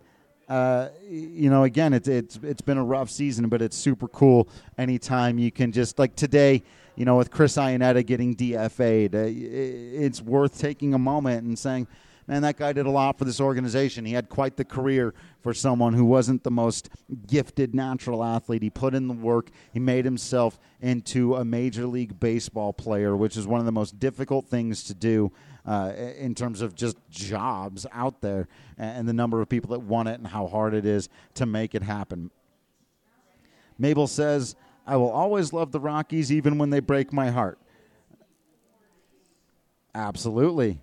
[0.49, 4.47] Uh, you know, again, it's it's it's been a rough season, but it's super cool.
[4.77, 6.63] Anytime you can just like today,
[6.95, 11.87] you know, with Chris Iannetta getting DFA'd, uh, it's worth taking a moment and saying,
[12.27, 14.05] man, that guy did a lot for this organization.
[14.05, 16.89] He had quite the career for someone who wasn't the most
[17.27, 18.63] gifted natural athlete.
[18.63, 19.49] He put in the work.
[19.71, 23.99] He made himself into a Major League Baseball player, which is one of the most
[23.99, 25.31] difficult things to do
[25.65, 28.47] uh, in terms of just jobs out there
[28.77, 31.75] and the number of people that want it and how hard it is to make
[31.75, 32.31] it happen.
[33.77, 34.55] Mabel says,
[34.85, 37.57] I will always love the Rockies even when they break my heart.
[39.95, 40.79] Absolutely.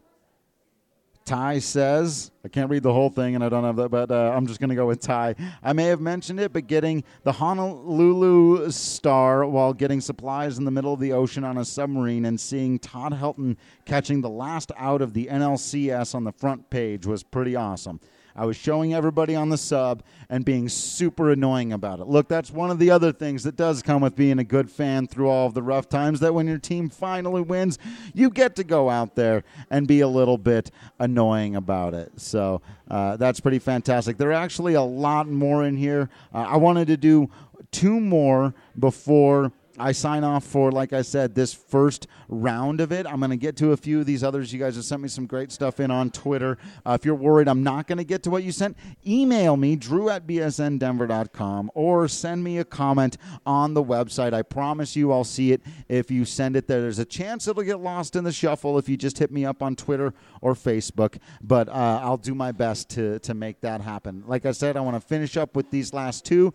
[1.30, 4.32] Ty says, I can't read the whole thing and I don't have that, but uh,
[4.34, 5.36] I'm just going to go with Ty.
[5.62, 10.72] I may have mentioned it, but getting the Honolulu Star while getting supplies in the
[10.72, 15.02] middle of the ocean on a submarine and seeing Todd Helton catching the last out
[15.02, 18.00] of the NLCS on the front page was pretty awesome.
[18.40, 22.06] I was showing everybody on the sub and being super annoying about it.
[22.06, 25.06] Look, that's one of the other things that does come with being a good fan
[25.06, 27.78] through all of the rough times that when your team finally wins,
[28.14, 32.18] you get to go out there and be a little bit annoying about it.
[32.18, 34.16] So uh, that's pretty fantastic.
[34.16, 36.08] There are actually a lot more in here.
[36.32, 37.28] Uh, I wanted to do
[37.72, 43.06] two more before I sign off for, like I said, this first round of it.
[43.06, 44.52] I'm going to get to a few of these others.
[44.52, 46.58] You guys have sent me some great stuff in on Twitter.
[46.84, 48.76] Uh, if you're worried I'm not going to get to what you sent,
[49.06, 53.16] email me, drew at bsndenver.com, or send me a comment
[53.46, 54.34] on the website.
[54.34, 56.80] I promise you I'll see it if you send it there.
[56.80, 59.62] There's a chance it'll get lost in the shuffle if you just hit me up
[59.62, 64.24] on Twitter or Facebook, but uh, I'll do my best to, to make that happen.
[64.26, 66.52] Like I said, I want to finish up with these last two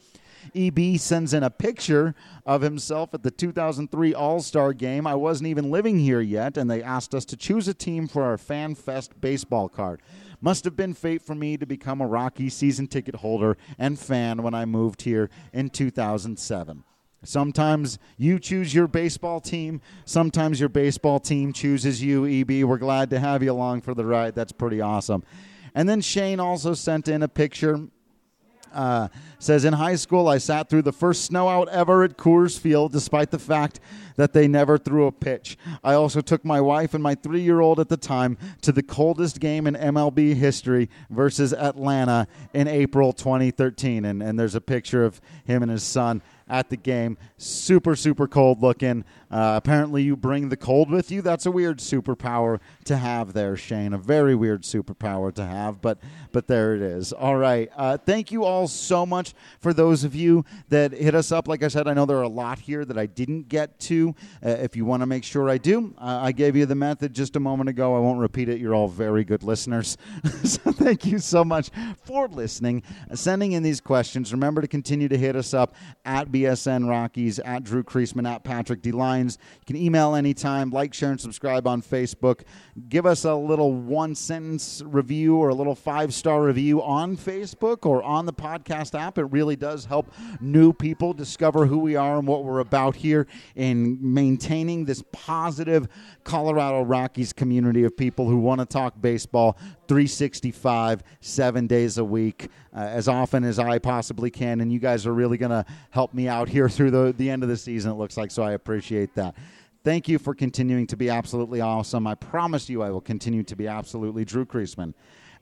[0.53, 2.13] EB sends in a picture
[2.45, 5.07] of himself at the 2003 All Star game.
[5.07, 8.23] I wasn't even living here yet, and they asked us to choose a team for
[8.23, 10.01] our Fan Fest baseball card.
[10.41, 14.43] Must have been fate for me to become a Rocky season ticket holder and fan
[14.43, 16.83] when I moved here in 2007.
[17.23, 19.81] Sometimes you choose your baseball team.
[20.05, 22.63] Sometimes your baseball team chooses you, EB.
[22.63, 24.35] We're glad to have you along for the ride.
[24.35, 25.23] That's pretty awesome.
[25.73, 27.87] And then Shane also sent in a picture.
[28.75, 29.07] Uh,
[29.39, 32.91] says in high school, I sat through the first snow out ever at Coors Field,
[32.91, 33.79] despite the fact
[34.17, 35.57] that they never threw a pitch.
[35.83, 38.83] I also took my wife and my three year old at the time to the
[38.83, 44.05] coldest game in MLB history versus Atlanta in April 2013.
[44.05, 47.17] And, and there's a picture of him and his son at the game.
[47.37, 49.03] Super, super cold looking.
[49.31, 51.21] Uh, apparently, you bring the cold with you.
[51.21, 53.93] That's a weird superpower to have there, Shane.
[53.93, 55.97] A very weird superpower to have, but
[56.31, 57.11] but there it is.
[57.11, 57.69] All right.
[57.75, 61.47] Uh, thank you all so much for those of you that hit us up.
[61.47, 64.15] Like I said, I know there are a lot here that I didn't get to.
[64.45, 67.13] Uh, if you want to make sure I do, uh, I gave you the method
[67.13, 67.95] just a moment ago.
[67.95, 68.59] I won't repeat it.
[68.59, 69.97] You're all very good listeners.
[70.43, 71.71] so thank you so much
[72.03, 72.83] for listening,
[73.13, 74.31] sending in these questions.
[74.31, 75.73] Remember to continue to hit us up
[76.03, 78.91] at BSN Rockies, at Drew Creasman, at Patrick D.
[78.91, 79.37] Lyons.
[79.61, 82.41] You can email anytime, like, share, and subscribe on Facebook.
[82.89, 87.85] Give us a little one sentence review or a little five star review on Facebook
[87.85, 89.17] or on the podcast app.
[89.17, 90.11] It really does help
[90.41, 95.87] new people discover who we are and what we're about here in maintaining this positive
[96.25, 99.57] Colorado Rockies community of people who want to talk baseball
[99.87, 104.61] 365, seven days a week, uh, as often as I possibly can.
[104.61, 107.43] And you guys are really going to help me out here through the, the end
[107.43, 108.31] of the season, it looks like.
[108.31, 109.35] So I appreciate that.
[109.83, 112.07] Thank you for continuing to be absolutely awesome.
[112.07, 114.93] I promise you I will continue to be absolutely Drew Creasman.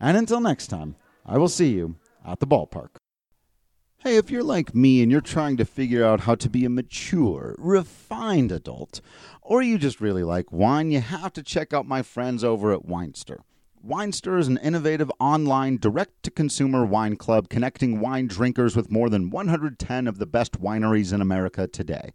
[0.02, 2.90] And until next time, I will see you at the ballpark.
[4.00, 6.70] Hey, if you're like me and you're trying to figure out how to be a
[6.70, 9.00] mature, refined adult,
[9.42, 12.86] or you just really like wine, you have to check out my friends over at
[12.86, 13.40] Winestyr.
[13.86, 19.10] Winestyr is an innovative online direct to consumer wine club connecting wine drinkers with more
[19.10, 22.14] than 110 of the best wineries in America today.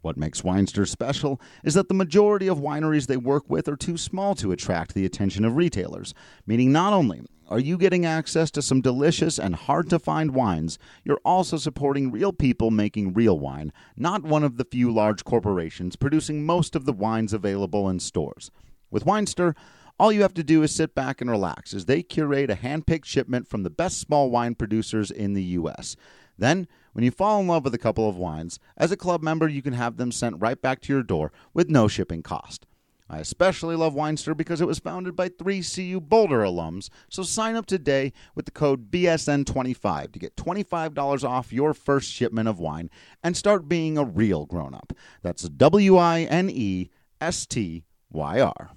[0.00, 3.98] What makes Winestyr special is that the majority of wineries they work with are too
[3.98, 6.14] small to attract the attention of retailers,
[6.46, 10.78] meaning not only are you getting access to some delicious and hard to find wines,
[11.04, 15.94] you're also supporting real people making real wine, not one of the few large corporations
[15.94, 18.50] producing most of the wines available in stores.
[18.90, 19.54] With Winestyr,
[20.02, 22.88] all you have to do is sit back and relax as they curate a hand
[22.88, 25.94] picked shipment from the best small wine producers in the U.S.
[26.36, 29.46] Then, when you fall in love with a couple of wines, as a club member,
[29.46, 32.66] you can have them sent right back to your door with no shipping cost.
[33.08, 37.54] I especially love Winestyr because it was founded by three CU Boulder alums, so sign
[37.54, 42.90] up today with the code BSN25 to get $25 off your first shipment of wine
[43.22, 44.92] and start being a real grown up.
[45.22, 46.90] That's W I N E
[47.20, 48.72] S T Y R.